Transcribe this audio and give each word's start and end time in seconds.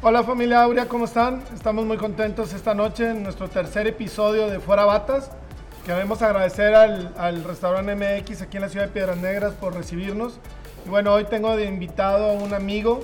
Hola 0.00 0.22
familia 0.22 0.62
Aurea, 0.62 0.86
¿cómo 0.86 1.06
están? 1.06 1.42
Estamos 1.52 1.84
muy 1.84 1.96
contentos 1.96 2.52
esta 2.52 2.72
noche 2.72 3.10
en 3.10 3.24
nuestro 3.24 3.48
tercer 3.48 3.88
episodio 3.88 4.46
de 4.46 4.60
Fuera 4.60 4.84
Batas. 4.84 5.32
Queremos 5.84 6.22
agradecer 6.22 6.72
al, 6.76 7.12
al 7.18 7.42
restaurante 7.42 7.96
MX 7.96 8.42
aquí 8.42 8.58
en 8.58 8.62
la 8.62 8.68
ciudad 8.68 8.86
de 8.86 8.92
Piedras 8.92 9.16
Negras 9.16 9.54
por 9.54 9.74
recibirnos. 9.74 10.38
Y 10.86 10.88
bueno, 10.88 11.12
hoy 11.12 11.24
tengo 11.24 11.56
de 11.56 11.64
invitado 11.64 12.30
a 12.30 12.32
un 12.34 12.54
amigo 12.54 13.00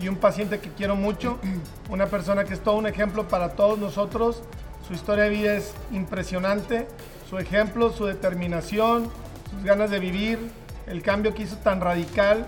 y 0.00 0.06
un 0.06 0.18
paciente 0.18 0.60
que 0.60 0.70
quiero 0.70 0.94
mucho, 0.94 1.40
una 1.90 2.06
persona 2.06 2.44
que 2.44 2.54
es 2.54 2.60
todo 2.60 2.76
un 2.76 2.86
ejemplo 2.86 3.26
para 3.26 3.56
todos 3.56 3.76
nosotros. 3.80 4.44
Su 4.86 4.94
historia 4.94 5.24
de 5.24 5.30
vida 5.30 5.54
es 5.54 5.74
impresionante, 5.90 6.86
su 7.28 7.38
ejemplo, 7.38 7.90
su 7.90 8.06
determinación, 8.06 9.10
sus 9.50 9.64
ganas 9.64 9.90
de 9.90 9.98
vivir, 9.98 10.38
el 10.86 11.02
cambio 11.02 11.34
que 11.34 11.42
hizo 11.42 11.56
tan 11.56 11.80
radical. 11.80 12.46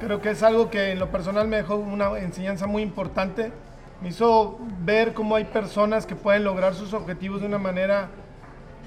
Creo 0.00 0.20
que 0.20 0.30
es 0.30 0.44
algo 0.44 0.70
que 0.70 0.92
en 0.92 1.00
lo 1.00 1.10
personal 1.10 1.48
me 1.48 1.56
dejó 1.56 1.74
una 1.74 2.16
enseñanza 2.18 2.68
muy 2.68 2.82
importante. 2.82 3.50
Me 4.00 4.10
hizo 4.10 4.58
ver 4.84 5.12
cómo 5.12 5.34
hay 5.34 5.44
personas 5.44 6.06
que 6.06 6.14
pueden 6.14 6.44
lograr 6.44 6.74
sus 6.74 6.94
objetivos 6.94 7.40
de 7.40 7.48
una 7.48 7.58
manera 7.58 8.08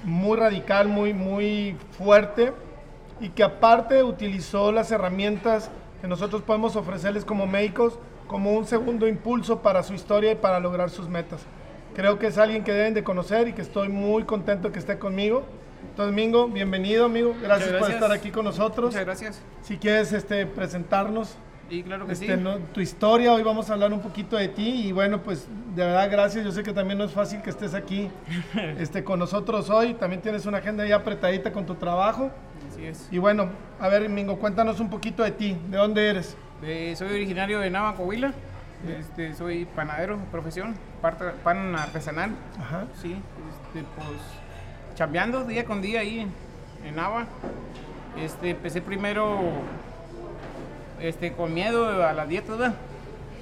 muy 0.04 0.38
radical, 0.38 0.88
muy, 0.88 1.12
muy 1.12 1.76
fuerte 1.98 2.52
y 3.20 3.28
que 3.28 3.42
aparte 3.42 4.02
utilizó 4.02 4.72
las 4.72 4.90
herramientas 4.90 5.70
que 6.00 6.08
nosotros 6.08 6.42
podemos 6.42 6.76
ofrecerles 6.76 7.26
como 7.26 7.46
médicos 7.46 7.98
como 8.26 8.52
un 8.52 8.64
segundo 8.64 9.06
impulso 9.06 9.60
para 9.60 9.82
su 9.82 9.92
historia 9.92 10.32
y 10.32 10.36
para 10.36 10.60
lograr 10.60 10.88
sus 10.88 11.08
metas. 11.10 11.42
Creo 11.94 12.18
que 12.18 12.28
es 12.28 12.38
alguien 12.38 12.64
que 12.64 12.72
deben 12.72 12.94
de 12.94 13.04
conocer 13.04 13.48
y 13.48 13.52
que 13.52 13.60
estoy 13.60 13.90
muy 13.90 14.24
contento 14.24 14.72
que 14.72 14.78
esté 14.78 14.98
conmigo. 14.98 15.44
Entonces, 15.90 16.14
Mingo, 16.14 16.48
bienvenido, 16.48 17.06
amigo. 17.06 17.34
Gracias, 17.42 17.72
por 17.72 17.90
estar 17.90 18.12
aquí 18.12 18.30
con 18.30 18.44
nosotros. 18.44 18.86
Muchas 18.86 19.04
gracias. 19.04 19.42
Si 19.62 19.76
quieres 19.76 20.12
este, 20.12 20.46
presentarnos 20.46 21.36
Y 21.68 21.82
claro 21.82 22.06
que 22.06 22.12
este, 22.12 22.36
sí. 22.36 22.40
¿no? 22.42 22.58
tu 22.58 22.80
historia, 22.80 23.32
hoy 23.32 23.42
vamos 23.42 23.68
a 23.68 23.74
hablar 23.74 23.92
un 23.92 24.00
poquito 24.00 24.36
de 24.36 24.48
ti 24.48 24.86
y 24.86 24.92
bueno, 24.92 25.22
pues 25.22 25.46
de 25.74 25.84
verdad 25.84 26.10
gracias. 26.10 26.44
Yo 26.44 26.52
sé 26.52 26.62
que 26.62 26.72
también 26.72 26.98
no 26.98 27.04
es 27.04 27.12
fácil 27.12 27.42
que 27.42 27.50
estés 27.50 27.74
aquí 27.74 28.10
este, 28.78 29.04
con 29.04 29.18
nosotros 29.18 29.68
hoy. 29.70 29.94
También 29.94 30.22
tienes 30.22 30.46
una 30.46 30.58
agenda 30.58 30.86
ya 30.86 30.96
apretadita 30.96 31.52
con 31.52 31.66
tu 31.66 31.74
trabajo. 31.74 32.30
Así 32.70 32.86
es. 32.86 33.08
Y 33.10 33.18
bueno, 33.18 33.50
a 33.78 33.88
ver, 33.88 34.08
Mingo, 34.08 34.38
cuéntanos 34.38 34.80
un 34.80 34.88
poquito 34.88 35.22
de 35.22 35.32
ti. 35.32 35.56
¿De 35.68 35.76
dónde 35.76 36.08
eres? 36.08 36.36
Eh, 36.62 36.94
soy 36.96 37.08
originario 37.08 37.58
de 37.60 37.70
Nava, 37.70 37.94
Coahuila. 37.94 38.32
Este, 38.98 39.34
soy 39.34 39.64
panadero, 39.64 40.16
de 40.16 40.24
profesión, 40.24 40.74
pan 41.44 41.76
artesanal. 41.76 42.32
Ajá. 42.58 42.86
Sí, 43.00 43.12
este, 43.12 43.86
pues 43.94 44.41
chambeando 44.94 45.44
día 45.44 45.64
con 45.64 45.82
día 45.82 46.00
ahí 46.00 46.26
en, 46.84 46.94
Nava. 46.94 47.26
Este, 48.20 48.50
empecé 48.50 48.82
primero 48.82 49.38
este, 51.00 51.32
con 51.32 51.54
miedo 51.54 51.86
a 52.06 52.12
la 52.12 52.26
dieta, 52.26 52.52
¿verdad? 52.52 52.74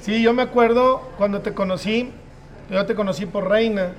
Sí, 0.00 0.22
yo 0.22 0.32
me 0.32 0.42
acuerdo 0.42 1.02
cuando 1.18 1.40
te 1.40 1.52
conocí, 1.52 2.10
yo 2.70 2.86
te 2.86 2.94
conocí 2.94 3.26
por 3.26 3.48
Reina 3.48 3.92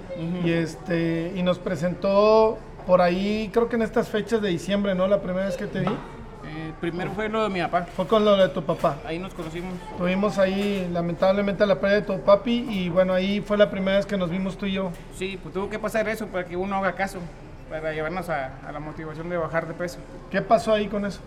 y 0.44 0.52
este 0.52 1.34
y 1.36 1.44
nos 1.44 1.60
presentó 1.60 2.58
por 2.88 3.02
ahí, 3.02 3.50
creo 3.54 3.70
que 3.70 3.76
en 3.76 3.84
estas 3.84 4.10
fechas 4.10 4.42
de 4.42 4.50
diciembre, 4.50 4.96
¿no? 4.96 5.08
La 5.08 5.22
primera 5.22 5.46
vez 5.46 5.58
que 5.58 5.68
te 5.68 5.82
vi 5.82 5.92
primero 6.82 7.12
fue 7.12 7.30
lo 7.30 7.44
de 7.44 7.50
mi 7.50 7.62
papá. 7.62 7.86
fue 7.96 8.08
con 8.08 8.26
lo 8.26 8.36
de 8.36 8.50
tu 8.50 8.64
papá. 8.64 8.98
Ahí 9.06 9.20
nos 9.20 9.34
conocimos. 9.34 9.74
Tuvimos 9.98 10.38
ahí 10.40 10.90
lamentablemente 10.92 11.66
la 11.66 11.80
pérdida 11.80 12.02
de 12.02 12.06
tu 12.08 12.20
papi 12.22 12.66
y 12.70 12.90
bueno, 12.90 13.14
ahí 13.14 13.40
fue 13.40 13.58
la 13.58 13.70
primera 13.70 13.98
vez 13.98 14.06
que 14.06 14.18
nos 14.18 14.30
vimos 14.30 14.58
tú 14.58 14.66
y 14.66 14.74
yo. 14.74 14.92
Sí, 15.16 15.40
pues 15.42 15.54
tuvo 15.54 15.70
que 15.70 15.80
pasar 15.80 16.10
eso 16.10 16.28
para 16.28 16.46
que 16.46 16.58
uno 16.58 16.76
haga 16.76 16.94
caso, 16.94 17.20
para 17.70 17.94
llevarnos 17.94 18.28
a, 18.30 18.58
a 18.68 18.72
la 18.72 18.80
motivación 18.80 19.30
de 19.30 19.38
bajar 19.38 19.68
de 19.68 19.74
peso. 19.76 20.00
¿Qué 20.30 20.42
pasó 20.42 20.74
ahí 20.74 20.88
con 20.88 21.06
eso? 21.06 21.20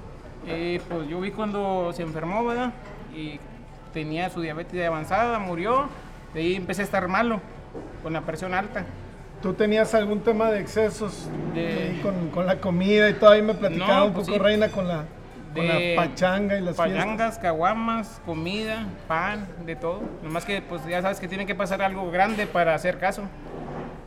Eh, 0.47 0.81
pues 0.91 1.09
yo 1.09 1.21
vi 1.21 1.31
cuando 1.31 1.91
se 1.95 2.03
enfermó, 2.03 2.45
¿verdad? 2.45 2.73
Y 3.17 3.39
tenía 3.95 4.29
su 4.29 4.41
diabetes 4.43 4.87
avanzada, 4.87 5.39
murió. 5.39 5.89
De 6.35 6.41
ahí 6.41 6.55
empecé 6.57 6.83
a 6.83 6.85
estar 6.85 7.07
malo, 7.09 7.41
con 8.03 8.13
la 8.13 8.21
presión 8.23 8.53
alta. 8.55 8.85
¿Tú 9.41 9.53
tenías 9.55 9.95
algún 9.95 10.21
tema 10.21 10.51
de 10.51 10.59
excesos 10.61 11.29
De- 11.55 12.01
con, 12.03 12.31
con 12.31 12.47
la 12.47 12.57
comida 12.61 13.09
y 13.09 13.15
todo? 13.15 13.31
Ahí 13.31 13.43
me 13.43 13.55
platicaba 13.55 13.99
No, 14.01 14.07
un 14.07 14.13
pues 14.15 14.27
poco 14.27 14.39
sí. 14.39 14.43
Reina 14.43 14.69
con 14.69 14.89
la, 14.89 15.05
con 15.55 15.67
la 15.67 15.75
De 15.75 15.95
pachanga 15.97 16.59
y 16.59 16.61
las. 16.61 16.77
Pachangas, 16.77 17.39
caguamas, 17.39 18.21
comida, 18.27 18.87
pan, 19.09 19.47
de 19.65 19.77
todo. 19.77 20.03
Nomás 20.23 20.45
que 20.45 20.61
pues 20.63 20.85
ya 20.87 21.01
sabes 21.03 21.21
que 21.21 21.29
tiene 21.29 21.47
que 21.47 21.55
pasar 21.55 21.83
algo 21.83 22.11
grande 22.11 22.47
para 22.47 22.75
hacer 22.75 22.99
caso. 22.99 23.23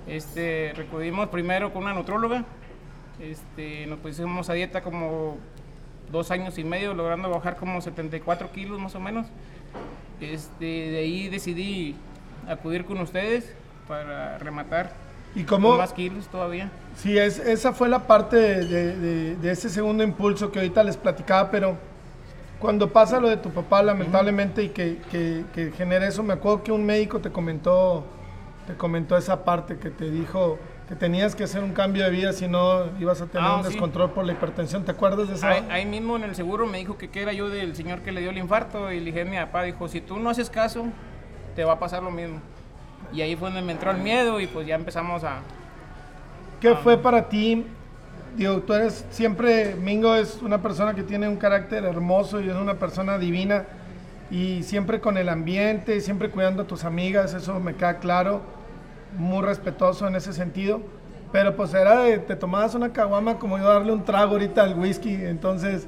Este, 0.07 0.73
recudimos 0.75 1.29
primero 1.29 1.73
con 1.73 1.83
una 1.83 1.93
nutróloga. 1.93 2.45
Este, 3.19 3.87
nos 3.87 3.99
pusimos 3.99 4.49
a 4.49 4.53
dieta 4.53 4.81
como 4.81 5.37
dos 6.11 6.31
años 6.31 6.57
y 6.57 6.63
medio, 6.63 6.93
logrando 6.93 7.29
bajar 7.29 7.57
como 7.57 7.81
74 7.81 8.51
kilos 8.51 8.79
más 8.79 8.95
o 8.95 8.99
menos. 8.99 9.27
Este, 10.21 10.65
de 10.65 10.97
ahí 10.99 11.29
decidí 11.29 11.95
acudir 12.47 12.85
con 12.85 12.99
ustedes 12.99 13.53
para 13.87 14.37
rematar 14.37 14.91
¿Y 15.35 15.43
con 15.43 15.61
cómo? 15.61 15.77
más 15.77 15.93
kilos 15.93 16.27
todavía. 16.27 16.69
Sí, 16.97 17.17
es, 17.17 17.39
esa 17.39 17.73
fue 17.73 17.89
la 17.89 18.07
parte 18.07 18.35
de, 18.37 18.95
de- 18.97 19.35
de- 19.35 19.51
ese 19.51 19.69
segundo 19.69 20.03
impulso 20.03 20.51
que 20.51 20.59
ahorita 20.59 20.83
les 20.83 20.97
platicaba, 20.97 21.51
pero 21.51 21.77
cuando 22.59 22.91
pasa 22.91 23.19
lo 23.19 23.29
de 23.29 23.37
tu 23.37 23.51
papá, 23.51 23.83
lamentablemente, 23.83 24.63
y 24.63 24.69
que, 24.69 24.97
que- 25.11 25.43
que 25.53 25.71
genera 25.71 26.07
eso, 26.07 26.23
me 26.23 26.33
acuerdo 26.33 26.63
que 26.63 26.71
un 26.71 26.83
médico 26.85 27.19
te 27.19 27.29
comentó, 27.31 28.03
te 28.65 28.73
comentó 28.73 29.15
esa 29.15 29.45
parte, 29.45 29.77
que 29.77 29.91
te 29.91 30.09
dijo 30.09 30.57
que 30.89 30.95
tenías 30.95 31.35
que 31.35 31.43
hacer 31.43 31.63
un 31.63 31.73
cambio 31.73 32.03
de 32.05 32.09
vida, 32.09 32.33
si 32.33 32.47
no 32.47 32.85
ibas 32.99 33.21
a 33.21 33.27
tener 33.27 33.45
Ah, 33.47 33.57
un 33.57 33.63
sí. 33.63 33.69
descontrol 33.69 34.09
por 34.11 34.25
la 34.25 34.31
hipertensión. 34.31 34.83
¿Te 34.83 34.91
acuerdas 34.91 35.27
de 35.27 35.35
esa? 35.35 35.49
Ahí, 35.49 35.67
ahí 35.69 35.85
mismo 35.85 36.15
en 36.15 36.23
el 36.23 36.33
seguro 36.33 36.65
me 36.65 36.77
dijo 36.79 36.97
que, 36.97 37.09
que 37.09 37.21
era 37.21 37.33
yo 37.33 37.49
del 37.49 37.75
señor 37.75 37.99
que 37.99 38.11
le 38.13 38.21
dio 38.21 38.29
el 38.31 38.37
infarto 38.37 38.91
y 38.91 38.99
le 38.99 39.05
dije 39.07 39.21
a 39.21 39.25
mi 39.25 39.35
papá, 39.37 39.63
dijo, 39.63 39.87
si 39.89 39.99
tú 40.01 40.17
no 40.17 40.29
haces 40.31 40.49
caso, 40.49 40.85
te 41.55 41.63
va 41.65 41.73
a 41.73 41.79
pasar 41.79 42.01
lo 42.01 42.09
mismo. 42.09 42.39
Y 43.13 43.21
ahí 43.21 43.35
fue 43.35 43.49
donde 43.49 43.61
me 43.61 43.73
entró 43.73 43.91
el 43.91 43.97
miedo 43.97 44.39
y 44.39 44.47
pues 44.47 44.65
ya 44.65 44.75
empezamos 44.75 45.23
a... 45.25 45.41
¿Qué 46.59 46.75
fue 46.75 47.01
para 47.01 47.29
ti? 47.29 47.65
Digo, 48.35 48.63
tú 48.63 48.73
eres 48.73 49.05
siempre, 49.09 49.75
Mingo 49.75 50.15
es 50.15 50.41
una 50.41 50.61
persona 50.61 50.95
que 50.95 51.03
tiene 51.03 51.27
un 51.27 51.37
carácter 51.37 51.85
hermoso 51.85 52.41
y 52.41 52.49
es 52.49 52.55
una 52.55 52.79
persona 52.79 53.17
divina 53.17 53.67
y 54.29 54.63
siempre 54.63 55.01
con 55.01 55.17
el 55.17 55.29
ambiente, 55.29 56.01
siempre 56.01 56.31
cuidando 56.31 56.63
a 56.63 56.67
tus 56.67 56.83
amigas, 56.83 57.33
eso 57.33 57.59
me 57.59 57.75
queda 57.75 57.99
claro, 57.99 58.43
muy 59.11 59.43
respetuoso 59.43 60.07
en 60.07 60.15
ese 60.15 60.33
sentido. 60.33 60.83
Pero 61.31 61.55
pues 61.55 61.73
era 61.73 62.01
de, 62.03 62.19
te 62.19 62.35
tomabas 62.35 62.75
una 62.75 62.93
caguama 62.93 63.39
como 63.39 63.57
yo 63.57 63.65
darle 63.67 63.91
un 63.91 64.05
trago 64.05 64.33
ahorita 64.33 64.63
al 64.63 64.77
whisky, 64.79 65.13
entonces, 65.15 65.87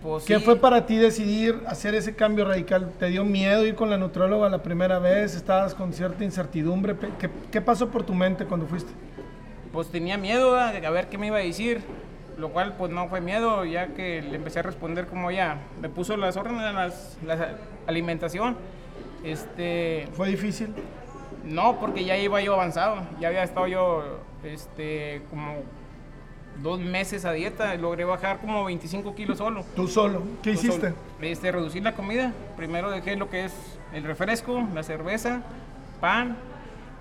Pues, 0.00 0.24
¿qué 0.24 0.40
sí, 0.40 0.40
fue 0.40 0.60
para 0.60 0.86
ti 0.86 0.96
decidir 0.98 1.62
hacer 1.66 1.94
ese 1.94 2.16
cambio 2.16 2.46
radical? 2.46 2.94
¿Te 2.98 3.06
dio 3.08 3.24
miedo 3.24 3.66
ir 3.66 3.74
con 3.76 3.90
la 3.90 3.98
nutróloga 3.98 4.48
la 4.48 4.62
primera 4.62 4.98
vez? 4.98 5.34
¿Estabas 5.36 5.74
con 5.74 5.92
cierta 5.92 6.24
incertidumbre? 6.24 6.96
¿Qué, 7.18 7.30
qué 7.50 7.60
pasó 7.62 7.90
por 7.90 8.04
tu 8.04 8.14
mente 8.14 8.46
cuando 8.46 8.66
fuiste? 8.66 8.92
Pues 9.72 9.88
tenía 9.88 10.18
miedo 10.18 10.56
a, 10.56 10.68
a 10.70 10.90
ver 10.90 11.08
qué 11.08 11.18
me 11.18 11.28
iba 11.28 11.36
a 11.36 11.40
decir, 11.40 11.80
lo 12.38 12.48
cual 12.50 12.74
pues 12.76 12.90
no 12.90 13.08
fue 13.08 13.20
miedo, 13.20 13.64
ya 13.64 13.88
que 13.88 14.22
le 14.22 14.36
empecé 14.36 14.60
a 14.60 14.62
responder 14.62 15.06
como 15.06 15.30
ya 15.30 15.58
me 15.80 15.88
puso 15.88 16.16
las 16.16 16.36
órdenes 16.36 16.62
de 16.64 16.72
las, 16.72 17.18
la 17.24 17.56
alimentación. 17.86 18.56
Este, 19.22 20.08
¿Fue 20.14 20.28
difícil? 20.28 20.74
No, 21.44 21.78
porque 21.78 22.04
ya 22.04 22.16
iba 22.16 22.40
yo 22.40 22.54
avanzado. 22.54 23.02
Ya 23.20 23.28
había 23.28 23.42
estado 23.42 23.66
yo 23.66 24.20
este, 24.44 25.22
como 25.30 25.56
dos 26.62 26.80
meses 26.80 27.24
a 27.24 27.32
dieta. 27.32 27.74
Logré 27.76 28.04
bajar 28.04 28.38
como 28.40 28.64
25 28.64 29.14
kilos 29.14 29.38
solo. 29.38 29.64
¿Tú 29.76 29.86
solo? 29.88 30.22
¿Qué 30.42 30.54
Yo 30.54 30.60
hiciste? 30.60 30.88
solo. 30.90 30.96
Este, 31.20 31.52
reducir 31.52 31.82
la 31.82 31.94
comida. 31.94 32.32
Primero 32.56 32.90
dejé 32.90 33.16
lo 33.16 33.28
que 33.30 33.44
es 33.44 33.52
el 33.92 34.04
refresco, 34.04 34.66
la 34.74 34.82
cerveza, 34.82 35.42
pan. 36.00 36.36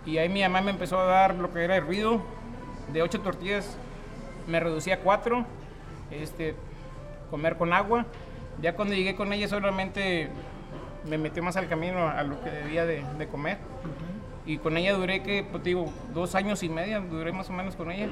Y 0.05 0.17
ahí 0.17 0.29
mi 0.29 0.41
mamá 0.41 0.61
me 0.61 0.71
empezó 0.71 0.99
a 0.99 1.05
dar 1.05 1.35
lo 1.35 1.51
que 1.53 1.63
era 1.63 1.75
hervido. 1.75 2.21
De 2.93 3.01
ocho 3.01 3.19
tortillas 3.21 3.77
me 4.47 4.59
reducí 4.59 4.91
a 4.91 4.99
cuatro. 4.99 5.45
Este, 6.11 6.55
comer 7.29 7.55
con 7.57 7.73
agua. 7.73 8.05
Ya 8.61 8.75
cuando 8.75 8.93
llegué 8.93 9.15
con 9.15 9.31
ella 9.31 9.47
solamente 9.47 10.29
me 11.07 11.17
metió 11.17 11.41
más 11.43 11.55
al 11.55 11.67
camino 11.69 12.07
a 12.09 12.23
lo 12.23 12.41
que 12.43 12.49
debía 12.49 12.85
de, 12.85 13.03
de 13.17 13.27
comer. 13.27 13.57
Y 14.45 14.57
con 14.57 14.75
ella 14.77 14.93
duré 14.93 15.21
que, 15.21 15.43
pues 15.49 15.63
digo, 15.63 15.91
dos 16.13 16.33
años 16.35 16.63
y 16.63 16.69
medio, 16.69 17.01
duré 17.01 17.31
más 17.31 17.49
o 17.49 17.53
menos 17.53 17.75
con 17.75 17.91
ella. 17.91 18.09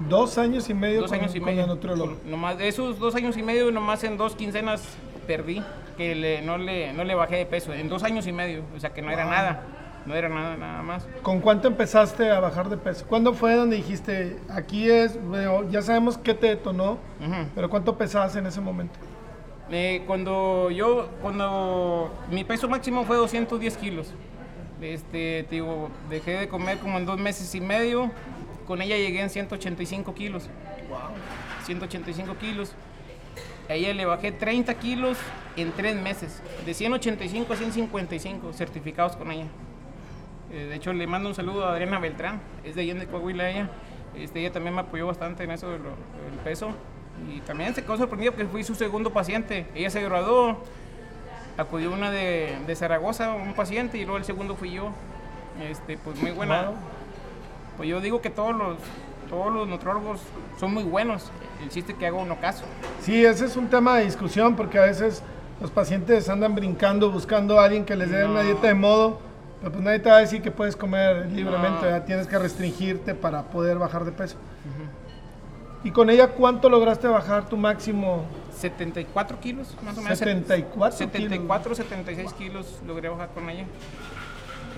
Dos 0.00 0.36
años 0.36 0.68
y 0.68 0.74
medio 0.74 1.00
Dos 1.02 1.10
con, 1.10 1.20
años 1.20 1.34
y 1.34 1.38
con 1.40 1.46
medio. 1.46 1.80
Con- 1.80 2.30
nomás 2.30 2.58
de 2.58 2.68
esos 2.68 2.98
dos 2.98 3.14
años 3.14 3.36
y 3.36 3.42
medio, 3.42 3.70
nomás 3.70 4.02
en 4.04 4.16
dos 4.18 4.34
quincenas 4.34 4.82
perdí, 5.26 5.62
que 5.96 6.14
le- 6.14 6.42
no, 6.42 6.58
le, 6.58 6.92
no 6.92 7.04
le 7.04 7.14
bajé 7.14 7.36
de 7.36 7.46
peso. 7.46 7.72
En 7.72 7.88
dos 7.88 8.02
años 8.02 8.26
y 8.26 8.32
medio, 8.32 8.64
o 8.76 8.80
sea 8.80 8.90
que 8.92 9.00
no 9.00 9.10
era 9.10 9.24
nada, 9.24 9.62
no 10.06 10.14
era 10.14 10.28
nada, 10.28 10.56
nada 10.56 10.82
más. 10.82 11.06
¿Con 11.22 11.40
cuánto 11.40 11.68
empezaste 11.68 12.30
a 12.30 12.40
bajar 12.40 12.68
de 12.68 12.76
peso? 12.76 13.04
¿Cuándo 13.06 13.34
fue 13.34 13.54
donde 13.54 13.76
dijiste, 13.76 14.38
aquí 14.48 14.88
es, 14.90 15.20
bueno, 15.22 15.68
ya 15.68 15.82
sabemos 15.82 16.16
qué 16.16 16.34
te 16.34 16.46
detonó, 16.48 16.92
Ujú. 17.20 17.48
pero 17.54 17.68
cuánto 17.68 17.96
pesabas 17.98 18.36
en 18.36 18.46
ese 18.46 18.60
momento? 18.60 18.98
Eh, 19.70 20.04
cuando 20.06 20.70
yo, 20.70 21.08
cuando 21.20 22.12
mi 22.30 22.44
peso 22.44 22.68
máximo 22.68 23.04
fue 23.04 23.16
210 23.16 23.76
kilos, 23.78 24.12
este, 24.80 25.44
te 25.48 25.56
digo, 25.56 25.90
dejé 26.08 26.32
de 26.32 26.48
comer 26.48 26.78
como 26.78 26.98
en 26.98 27.06
dos 27.06 27.18
meses 27.18 27.52
y 27.54 27.60
medio, 27.60 28.10
con 28.66 28.80
ella 28.82 28.96
llegué 28.96 29.20
en 29.20 29.30
185 29.30 30.14
kilos. 30.14 30.48
185 31.64 32.36
kilos. 32.38 32.72
A 33.68 33.74
ella 33.74 33.92
le 33.92 34.04
bajé 34.04 34.30
30 34.30 34.72
kilos 34.74 35.18
en 35.56 35.72
tres 35.72 35.96
meses, 36.00 36.40
de 36.64 36.72
185 36.72 37.52
a 37.52 37.56
155 37.56 38.52
certificados 38.52 39.16
con 39.16 39.32
ella. 39.32 39.46
Eh, 40.56 40.68
de 40.68 40.74
hecho, 40.74 40.92
le 40.94 41.06
mando 41.06 41.28
un 41.28 41.34
saludo 41.34 41.66
a 41.66 41.72
Adriana 41.72 41.98
Beltrán, 41.98 42.40
es 42.64 42.74
de 42.74 42.80
allá 42.80 42.94
de 42.94 43.06
Coahuila 43.06 43.50
ella. 43.50 43.68
Este, 44.16 44.40
ella 44.40 44.52
también 44.52 44.74
me 44.74 44.80
apoyó 44.80 45.06
bastante 45.06 45.44
en 45.44 45.50
eso 45.50 45.70
del 45.70 45.80
peso. 46.44 46.70
Y 47.30 47.40
también 47.40 47.74
se 47.74 47.82
quedó 47.82 47.98
sorprendido 47.98 48.34
que 48.34 48.46
fui 48.46 48.64
su 48.64 48.74
segundo 48.74 49.12
paciente. 49.12 49.66
Ella 49.74 49.90
se 49.90 50.02
graduó, 50.02 50.56
acudió 51.58 51.92
una 51.92 52.10
de, 52.10 52.56
de 52.66 52.74
Zaragoza, 52.74 53.34
un 53.34 53.52
paciente, 53.52 53.98
y 53.98 54.04
luego 54.04 54.16
el 54.16 54.24
segundo 54.24 54.56
fui 54.56 54.72
yo. 54.72 54.92
Este, 55.62 55.98
pues 55.98 56.20
muy 56.22 56.30
buena. 56.30 56.70
Pues 57.76 57.90
yo 57.90 58.00
digo 58.00 58.22
que 58.22 58.30
todos 58.30 58.56
los, 58.56 58.78
todos 59.28 59.52
los 59.52 59.68
nutrólogos 59.68 60.20
son 60.58 60.72
muy 60.72 60.84
buenos. 60.84 61.30
El 61.62 61.68
chiste 61.68 61.94
que 61.94 62.06
hago 62.06 62.20
uno 62.22 62.40
caso. 62.40 62.64
Sí, 63.02 63.26
ese 63.26 63.44
es 63.44 63.56
un 63.56 63.68
tema 63.68 63.98
de 63.98 64.04
discusión 64.04 64.56
porque 64.56 64.78
a 64.78 64.86
veces 64.86 65.22
los 65.60 65.70
pacientes 65.70 66.30
andan 66.30 66.54
brincando 66.54 67.10
buscando 67.10 67.60
a 67.60 67.64
alguien 67.64 67.84
que 67.84 67.94
les 67.96 68.10
dé 68.10 68.24
una 68.24 68.40
dieta 68.40 68.68
de 68.68 68.74
modo, 68.74 69.20
pero 69.60 69.72
pues 69.72 69.84
nadie 69.84 69.98
te 69.98 70.08
va 70.08 70.16
a 70.16 70.20
decir 70.20 70.42
que 70.42 70.50
puedes 70.50 70.76
comer 70.76 71.26
libremente, 71.32 72.00
tienes 72.02 72.26
que 72.26 72.38
restringirte 72.38 73.14
para 73.14 73.42
poder 73.44 73.78
bajar 73.78 74.04
de 74.04 74.12
peso. 74.12 74.36
¿Y 75.84 75.90
con 75.90 76.10
ella 76.10 76.28
cuánto 76.28 76.68
lograste 76.68 77.06
bajar 77.06 77.48
tu 77.48 77.56
máximo? 77.56 78.24
74 78.58 79.38
kilos, 79.38 79.76
más 79.84 79.96
o 79.96 80.02
menos. 80.02 80.18
74 80.18 80.96
74, 80.96 81.74
76 81.74 82.32
kilos 82.32 82.80
logré 82.86 83.08
bajar 83.08 83.28
con 83.28 83.48
ella. 83.48 83.64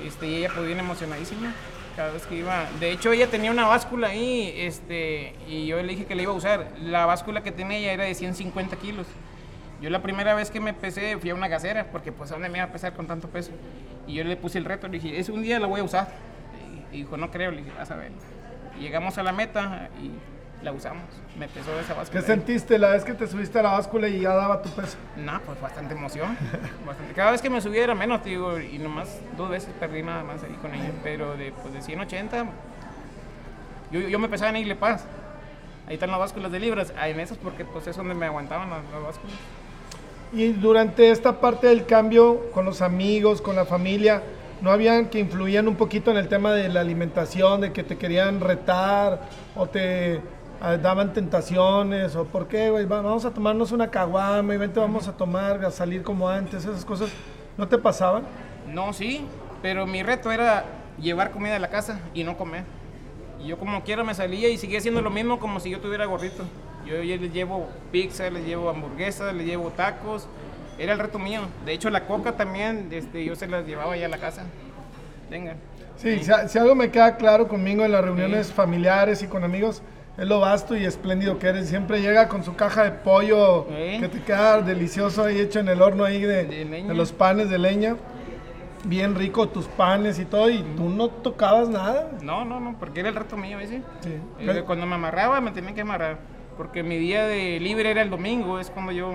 Este, 0.05 0.27
y 0.27 0.35
ella 0.37 0.51
pues 0.55 0.67
bien 0.67 0.79
emocionadísima 0.79 1.53
cada 1.97 2.13
vez 2.13 2.27
que 2.27 2.37
iba. 2.37 2.67
De 2.79 2.93
hecho, 2.93 3.11
ella 3.13 3.27
tenía 3.29 3.51
una 3.51 3.67
báscula 3.67 4.09
ahí, 4.09 4.53
este, 4.57 5.35
y 5.49 5.67
yo 5.67 5.83
le 5.83 5.89
dije 5.89 6.07
que 6.07 6.15
la 6.15 6.23
iba 6.23 6.33
a 6.33 6.37
usar. 6.37 6.69
La 6.81 7.07
báscula 7.07 7.43
que 7.43 7.51
tenía 7.51 7.79
ella 7.79 7.93
era 7.93 8.05
de 8.05 8.15
150 8.15 8.77
kilos. 8.77 9.07
Yo 9.81 9.91
la 9.91 10.03
primera 10.03 10.35
vez 10.35 10.51
que 10.51 10.61
me 10.61 10.75
pesé 10.75 11.17
fui 11.19 11.31
a 11.31 11.35
una 11.35 11.49
gasera, 11.49 11.91
porque 11.91 12.13
pues 12.13 12.31
a 12.31 12.35
dónde 12.35 12.49
me 12.49 12.59
iba 12.59 12.67
a 12.67 12.73
pesar 12.73 12.93
con 12.95 13.07
tanto 13.07 13.29
peso. 13.29 13.51
Y 14.09 14.15
yo 14.15 14.25
le 14.25 14.37
puse 14.37 14.59
el 14.59 14.65
reto, 14.65 14.89
le 14.89 14.99
dije, 14.99 15.21
es 15.21 15.29
un 15.29 15.43
día 15.43 15.61
la 15.61 15.67
voy 15.67 15.81
a 15.81 15.85
usar. 15.85 16.09
Y 16.91 16.99
dijo, 16.99 17.17
no 17.17 17.31
creo, 17.31 17.51
le 17.51 17.59
dije, 17.59 17.71
vas 17.77 17.91
a 17.91 17.97
ver. 17.97 18.11
llegamos 18.81 19.19
a 19.19 19.23
la 19.23 19.33
meta 19.33 19.91
y 20.03 20.11
la 20.65 20.73
usamos. 20.73 21.05
Me 21.39 21.47
pesó 21.47 21.79
esa 21.79 21.95
báscula. 21.95 22.21
¿Qué 22.21 22.27
sentiste 22.27 22.79
la 22.79 22.91
vez 22.91 23.05
que 23.05 23.13
te 23.13 23.27
subiste 23.27 23.59
a 23.59 23.63
la 23.63 23.73
báscula 23.73 24.09
y 24.09 24.21
ya 24.21 24.35
daba 24.35 24.63
tu 24.63 24.71
peso? 24.71 24.97
No, 25.17 25.41
pues 25.43 25.61
bastante 25.61 25.95
emoción. 25.95 26.37
Cada 27.15 27.33
vez 27.33 27.43
que 27.43 27.51
me 27.51 27.61
subía 27.61 27.85
era 27.85 27.95
menos, 27.95 28.25
digo, 28.25 28.59
y 28.59 28.79
nomás 28.79 29.21
dos 29.37 29.51
veces 29.51 29.73
perdí 29.79 30.03
nada 30.03 30.25
más 30.25 30.43
ahí 30.43 30.57
con 30.63 30.75
ella. 30.75 30.91
Pero 31.05 31.37
de, 31.37 31.53
pues 31.53 31.75
de 31.75 31.83
180, 31.83 32.47
yo, 33.93 34.01
yo 34.01 34.19
me 34.19 34.29
pesaba 34.29 34.51
en 34.51 34.57
Igle 34.57 34.75
Paz. 34.75 35.05
Ahí 35.87 35.95
están 35.95 36.11
las 36.11 36.19
básculas 36.19 36.51
de 36.51 36.61
libras. 36.61 36.95
Ahí 36.99 37.13
en 37.13 37.21
esas 37.21 37.37
porque 37.37 37.65
pues 37.67 37.87
es 37.87 37.97
donde 37.97 38.15
me 38.15 38.27
aguantaban 38.27 38.71
las, 38.71 38.83
las 38.91 39.03
básculas. 39.03 39.37
Y 40.33 40.49
durante 40.53 41.11
esta 41.11 41.41
parte 41.41 41.69
del 41.69 41.87
cambio 41.87 42.51
con 42.53 42.65
los 42.65 42.83
amigos, 42.83 43.41
con 43.41 43.57
la 43.57 43.65
familia, 43.65 44.23
¿no 44.61 44.71
habían 44.71 45.09
que 45.09 45.19
influían 45.19 45.69
un 45.69 45.77
poquito 45.77 46.11
en 46.11 46.19
el 46.19 46.29
tema 46.29 46.53
de 46.53 46.69
la 46.69 46.81
alimentación, 46.81 47.63
de 47.63 47.73
que 47.73 47.83
te 47.83 47.97
querían 47.97 48.41
retar 48.41 49.23
o 49.57 49.67
te 49.67 50.21
daban 50.61 51.13
tentaciones 51.13 52.17
o 52.17 52.25
por 52.25 52.49
qué, 52.49 52.71
güey, 52.71 52.85
vamos 52.85 53.25
a 53.25 53.31
tomarnos 53.31 53.73
una 53.73 53.91
caguama 53.91 54.55
y 54.55 54.59
vente, 54.59 54.81
vamos 54.81 55.07
a 55.09 55.17
tomar, 55.17 55.65
a 55.65 55.71
salir 55.71 56.03
como 56.03 56.29
antes, 56.29 56.65
esas 56.65 56.85
cosas, 56.85 57.11
¿no 57.57 57.69
te 57.69 57.79
pasaban? 57.79 58.25
No, 58.67 58.93
sí, 58.93 59.25
pero 59.63 59.87
mi 59.87 60.03
reto 60.03 60.31
era 60.33 60.65
llevar 61.01 61.31
comida 61.31 61.57
a 61.57 61.61
la 61.61 61.69
casa 61.69 62.01
y 62.13 62.25
no 62.25 62.37
comer. 62.37 62.65
Y 63.43 63.47
yo 63.47 63.59
como 63.59 63.83
quiera 63.85 64.03
me 64.03 64.15
salía 64.15 64.49
y 64.49 64.59
seguía 64.59 64.79
haciendo 64.79 65.01
lo 65.01 65.11
mismo 65.11 65.39
como 65.39 65.61
si 65.61 65.71
yo 65.71 65.81
tuviera 65.81 66.07
gordito. 66.07 66.45
Yo, 66.89 67.03
yo 67.03 67.17
les 67.17 67.33
llevo 67.33 67.69
pizza, 67.93 68.31
les 68.31 68.47
llevo 68.47 68.71
hamburguesas, 68.71 69.35
les 69.35 69.47
llevo 69.47 69.71
tacos. 69.71 70.27
Era 70.79 70.93
el 70.93 70.99
reto 70.99 71.19
mío. 71.19 71.43
De 71.67 71.73
hecho, 71.73 71.91
la 71.91 72.07
coca 72.07 72.37
también, 72.37 72.89
este, 72.93 73.25
yo 73.25 73.35
se 73.35 73.47
las 73.49 73.67
llevaba 73.67 73.97
ya 73.97 74.07
a 74.07 74.09
la 74.09 74.19
casa. 74.19 74.45
Venga. 75.29 75.57
Sí, 75.97 76.21
Si, 76.23 76.59
algo 76.59 76.75
me 76.75 76.91
queda 76.91 77.17
claro 77.17 77.49
conmigo 77.49 77.85
en 77.85 77.93
las 77.93 78.05
reuniones 78.05 78.53
familiares 78.53 79.23
y 79.23 79.27
con 79.27 79.43
amigos, 79.43 79.83
es 80.17 80.27
lo 80.27 80.41
vasto 80.41 80.77
y 80.77 80.85
espléndido 80.85 81.39
que 81.39 81.49
eres. 81.49 81.69
Siempre 81.69 82.01
llega 82.01 82.29
con 82.29 82.45
su 82.45 82.55
caja 82.55 82.85
de 82.85 82.93
pollo 82.93 83.67
que 83.67 84.09
te 84.09 84.23
queda 84.23 84.63
delicioso 84.63 85.25
ahí 85.25 85.41
hecho 85.41 85.59
en 85.59 85.69
el 85.69 85.83
horno 85.83 86.05
ahí 86.05 86.23
de, 86.23 86.85
los 86.95 87.13
panes 87.13 87.51
de 87.51 87.59
leña. 87.59 87.97
Bien 88.85 89.17
rico 89.17 89.49
tus 89.49 89.67
panes 89.67 90.21
y 90.21 90.25
todo, 90.25 90.49
y 90.49 90.63
tú 90.77 90.89
no 90.89 91.09
tocabas 91.09 91.69
nada. 91.69 92.13
No, 92.23 92.45
no, 92.45 92.61
no, 92.61 92.79
porque 92.79 93.01
era 93.01 93.09
el 93.09 93.17
reto 93.17 93.37
mío 93.37 93.59
ese. 93.59 93.83
Sí. 94.01 94.13
Eh, 94.39 94.63
cuando 94.65 94.87
me 94.87 94.95
amarraba 94.95 95.41
me 95.41 95.51
tenía 95.51 95.75
que 95.75 95.81
amarrar, 95.81 96.19
porque 96.59 96.83
mi 96.83 96.99
día 96.99 97.27
de 97.27 97.59
libre 97.61 97.91
era 97.91 98.03
el 98.03 98.11
domingo, 98.11 98.61
es 98.61 98.69
cuando 98.69 98.93
yo, 98.93 99.15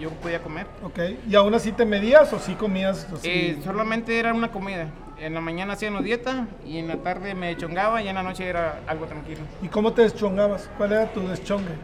yo 0.00 0.10
podía 0.10 0.42
comer. 0.42 0.66
Ok, 0.82 0.98
¿y 1.28 1.36
aún 1.36 1.54
así 1.54 1.70
te 1.70 1.84
medías 1.84 2.32
o 2.32 2.40
sí 2.40 2.54
comías? 2.54 3.06
Eh, 3.22 3.60
solamente 3.62 4.18
era 4.18 4.34
una 4.34 4.50
comida 4.50 4.88
en 5.20 5.34
la 5.34 5.40
mañana 5.40 5.74
hacía 5.74 5.90
una 5.90 6.00
dieta 6.00 6.46
y 6.66 6.78
en 6.78 6.88
la 6.88 6.96
tarde 6.96 7.34
me 7.34 7.56
chongaba 7.56 8.02
y 8.02 8.08
en 8.08 8.14
la 8.14 8.22
noche 8.22 8.48
era 8.48 8.80
algo 8.86 9.06
tranquilo. 9.06 9.40
¿Y 9.62 9.68
cómo 9.68 9.92
te 9.92 10.02
deschongabas? 10.02 10.70
¿Cuál 10.76 10.92
era 10.92 11.12
tu 11.12 11.20
deschongue? 11.28 11.74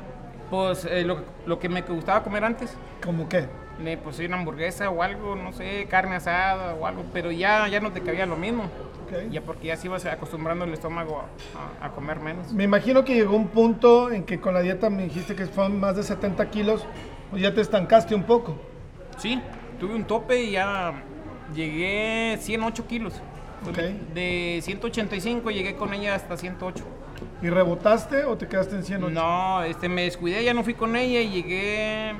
Pues 0.50 0.86
eh, 0.86 1.04
lo, 1.04 1.58
que 1.58 1.68
me 1.68 1.82
gustaba 1.82 2.22
comer 2.22 2.44
antes. 2.44 2.74
¿Cómo 3.04 3.28
qué? 3.28 3.46
Me 3.82 3.98
pues 3.98 4.18
una 4.20 4.38
hamburguesa 4.38 4.88
o 4.88 5.02
algo, 5.02 5.36
no 5.36 5.52
sé, 5.52 5.86
carne 5.90 6.16
asada 6.16 6.74
o 6.74 6.86
algo, 6.86 7.04
pero 7.12 7.30
ya, 7.30 7.68
ya 7.68 7.80
no 7.80 7.92
te 7.92 8.00
cabía 8.00 8.24
lo 8.24 8.36
mismo. 8.36 8.70
Ya 9.30 9.40
porque 9.42 9.68
ya 9.68 9.76
se 9.76 9.86
ibas 9.86 10.04
acostumbrando 10.06 10.64
el 10.64 10.72
estómago 10.72 11.24
a, 11.80 11.90
comer 11.90 12.20
menos. 12.20 12.52
Me 12.52 12.64
imagino 12.64 13.04
que 13.04 13.14
llegó 13.14 13.36
un 13.36 13.48
punto 13.48 14.10
en 14.10 14.24
que 14.24 14.40
con 14.40 14.54
la 14.54 14.60
dieta 14.60 14.90
me 14.90 15.04
dijiste 15.04 15.34
que 15.34 15.46
fueron 15.46 15.78
más 15.80 15.96
de 15.96 16.02
70 16.02 16.50
kilos, 16.50 16.84
pues 17.30 17.42
ya 17.42 17.54
te 17.54 17.60
estancaste 17.60 18.14
un 18.14 18.24
poco. 18.24 18.56
Sí, 19.18 19.40
tuve 19.78 19.94
un 19.94 20.04
tope 20.04 20.42
y 20.42 20.52
ya 20.52 20.92
llegué 21.54 22.38
108 22.40 22.86
kilos. 22.86 23.14
De 24.14 24.60
185 24.62 25.50
llegué 25.50 25.74
con 25.74 25.92
ella 25.92 26.14
hasta 26.14 26.36
108. 26.36 26.84
¿Y 27.42 27.48
rebotaste 27.48 28.24
o 28.24 28.36
te 28.36 28.46
quedaste 28.46 28.76
en 28.76 28.84
108? 28.84 29.14
No, 29.14 29.62
este, 29.62 29.88
me 29.88 30.02
descuidé, 30.02 30.44
ya 30.44 30.54
no 30.54 30.62
fui 30.62 30.74
con 30.74 30.96
ella 30.96 31.20
y 31.20 31.30
llegué, 31.30 32.14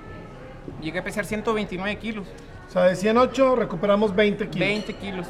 llegué 0.82 0.98
a 0.98 1.04
pesar 1.04 1.24
129 1.24 1.96
kilos. 1.98 2.26
O 2.68 2.72
sea, 2.72 2.82
de 2.82 2.96
108 2.96 3.56
recuperamos 3.56 4.14
20 4.14 4.48
kilos. 4.48 4.68
20 4.68 4.94
kilos. 4.94 5.26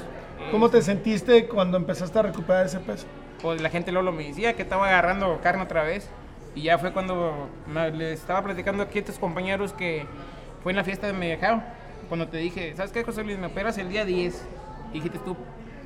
¿Cómo 0.50 0.70
te 0.70 0.80
sentiste 0.80 1.46
cuando 1.46 1.76
empezaste 1.76 2.18
a 2.18 2.22
recuperar 2.22 2.66
ese 2.66 2.78
peso? 2.78 3.06
Pues 3.42 3.60
la 3.60 3.68
gente 3.68 3.92
luego 3.92 4.12
me 4.12 4.24
decía 4.24 4.54
que 4.54 4.62
estaba 4.62 4.86
agarrando 4.86 5.40
carne 5.42 5.62
otra 5.64 5.82
vez. 5.82 6.08
Y 6.54 6.62
ya 6.62 6.78
fue 6.78 6.92
cuando 6.92 7.48
le 7.94 8.12
estaba 8.12 8.42
platicando 8.42 8.82
aquí 8.82 8.98
a 8.98 9.00
estos 9.00 9.18
compañeros 9.18 9.72
que 9.72 10.06
fue 10.62 10.72
en 10.72 10.76
la 10.76 10.84
fiesta 10.84 11.06
de 11.06 11.12
Medellín 11.12 11.62
cuando 12.08 12.28
te 12.28 12.38
dije, 12.38 12.74
¿sabes 12.76 12.92
qué, 12.92 13.02
José 13.02 13.24
Luis? 13.24 13.38
Me 13.38 13.48
operas 13.48 13.76
el 13.78 13.88
día 13.88 14.04
10. 14.04 14.46
Y 14.92 14.94
dijiste 14.94 15.18
tú, 15.18 15.36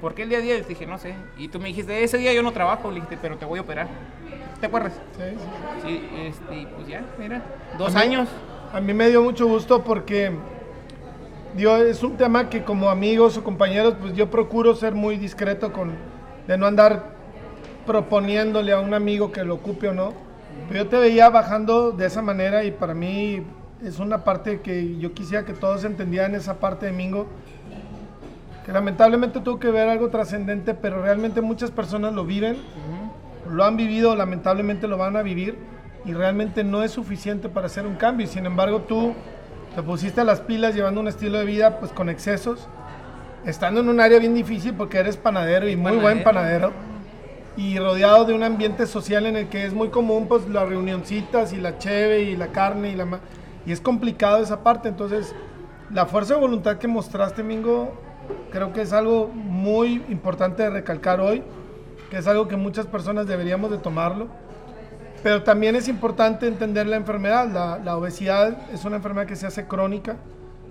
¿por 0.00 0.14
qué 0.14 0.22
el 0.22 0.28
día 0.28 0.40
10? 0.40 0.68
Dije, 0.68 0.86
no 0.86 0.98
sé. 0.98 1.14
Y 1.38 1.48
tú 1.48 1.58
me 1.58 1.68
dijiste, 1.68 2.04
ese 2.04 2.18
día 2.18 2.32
yo 2.32 2.42
no 2.42 2.52
trabajo. 2.52 2.88
Le 2.90 2.96
dijiste, 2.96 3.18
pero 3.20 3.38
te 3.38 3.46
voy 3.46 3.58
a 3.58 3.62
operar. 3.62 3.88
¿Te 4.60 4.66
acuerdas? 4.66 4.92
Sí, 5.16 5.22
sí. 5.36 5.88
Sí, 5.88 6.08
este, 6.26 6.66
pues 6.76 6.86
ya, 6.86 7.02
mira, 7.18 7.42
dos 7.78 7.96
años. 7.96 8.28
a 8.72 8.80
mí 8.80 8.92
me 8.92 9.08
dio 9.08 9.22
mucho 9.22 9.46
gusto 9.46 9.82
porque 9.82 10.30
Es 11.56 12.02
un 12.04 12.16
tema 12.16 12.48
que 12.48 12.62
como 12.62 12.90
amigos 12.90 13.36
o 13.36 13.42
compañeros, 13.42 13.94
pues 14.00 14.14
yo 14.14 14.30
procuro 14.30 14.74
ser 14.74 14.94
muy 14.94 15.16
discreto 15.16 15.72
con, 15.72 15.92
de 16.46 16.56
no 16.56 16.66
andar 16.66 17.14
proponiéndole 17.86 18.72
a 18.72 18.78
un 18.78 18.94
amigo 18.94 19.32
que 19.32 19.44
lo 19.44 19.54
ocupe 19.54 19.88
o 19.88 19.92
no. 19.92 20.12
Pero 20.68 20.84
yo 20.84 20.88
te 20.88 20.96
veía 20.96 21.28
bajando 21.28 21.90
de 21.90 22.06
esa 22.06 22.22
manera 22.22 22.64
y 22.64 22.70
para 22.70 22.94
mí 22.94 23.42
es 23.84 23.98
una 23.98 24.24
parte 24.24 24.60
que 24.60 24.98
yo 24.98 25.12
quisiera 25.12 25.44
que 25.44 25.52
todos 25.52 25.84
entendieran 25.84 26.34
esa 26.34 26.60
parte 26.60 26.86
de 26.86 26.92
Mingo, 26.92 27.26
que 28.64 28.72
lamentablemente 28.72 29.40
tuvo 29.40 29.58
que 29.58 29.70
ver 29.70 29.88
algo 29.88 30.08
trascendente, 30.08 30.74
pero 30.74 31.02
realmente 31.02 31.40
muchas 31.40 31.70
personas 31.70 32.12
lo 32.12 32.24
viven, 32.24 32.58
lo 33.50 33.64
han 33.64 33.76
vivido, 33.76 34.14
lamentablemente 34.14 34.86
lo 34.86 34.98
van 34.98 35.16
a 35.16 35.22
vivir, 35.22 35.58
y 36.04 36.12
realmente 36.12 36.62
no 36.62 36.82
es 36.84 36.92
suficiente 36.92 37.48
para 37.48 37.66
hacer 37.66 37.86
un 37.86 37.96
cambio. 37.96 38.24
Y 38.26 38.28
sin 38.28 38.46
embargo 38.46 38.82
tú 38.82 39.14
te 39.74 39.82
pusiste 39.82 40.24
las 40.24 40.40
pilas 40.40 40.74
llevando 40.74 41.00
un 41.00 41.08
estilo 41.08 41.38
de 41.38 41.44
vida 41.44 41.78
pues 41.78 41.92
con 41.92 42.08
excesos, 42.08 42.68
estando 43.44 43.80
en 43.80 43.88
un 43.88 44.00
área 44.00 44.18
bien 44.18 44.34
difícil 44.34 44.74
porque 44.74 44.98
eres 44.98 45.16
panadero 45.16 45.68
y 45.68 45.76
muy 45.76 45.96
buen 45.96 46.22
panadero 46.22 46.72
y 47.56 47.78
rodeado 47.78 48.24
de 48.24 48.34
un 48.34 48.42
ambiente 48.42 48.86
social 48.86 49.26
en 49.26 49.36
el 49.36 49.48
que 49.48 49.66
es 49.66 49.72
muy 49.72 49.88
común 49.88 50.26
pues 50.28 50.48
las 50.48 50.68
reunioncitas 50.68 51.52
y 51.52 51.56
la 51.56 51.78
cheve 51.78 52.22
y 52.22 52.36
la 52.36 52.48
carne 52.48 52.90
y 52.90 52.96
la 52.96 53.20
y 53.66 53.72
es 53.72 53.80
complicado 53.80 54.42
esa 54.42 54.62
parte. 54.62 54.88
Entonces, 54.88 55.34
la 55.92 56.06
fuerza 56.06 56.34
de 56.34 56.40
voluntad 56.40 56.78
que 56.78 56.88
mostraste, 56.88 57.42
Mingo, 57.42 57.92
creo 58.50 58.72
que 58.72 58.82
es 58.82 58.92
algo 58.92 59.28
muy 59.28 60.02
importante 60.08 60.62
de 60.62 60.70
recalcar 60.70 61.20
hoy, 61.20 61.42
que 62.10 62.18
es 62.18 62.26
algo 62.26 62.48
que 62.48 62.56
muchas 62.56 62.86
personas 62.86 63.26
deberíamos 63.26 63.70
de 63.70 63.78
tomarlo. 63.78 64.28
Pero 65.22 65.42
también 65.42 65.76
es 65.76 65.88
importante 65.88 66.46
entender 66.46 66.86
la 66.86 66.96
enfermedad. 66.96 67.48
La, 67.48 67.78
la 67.78 67.96
obesidad 67.96 68.56
es 68.72 68.84
una 68.84 68.96
enfermedad 68.96 69.26
que 69.26 69.36
se 69.36 69.46
hace 69.46 69.66
crónica. 69.66 70.16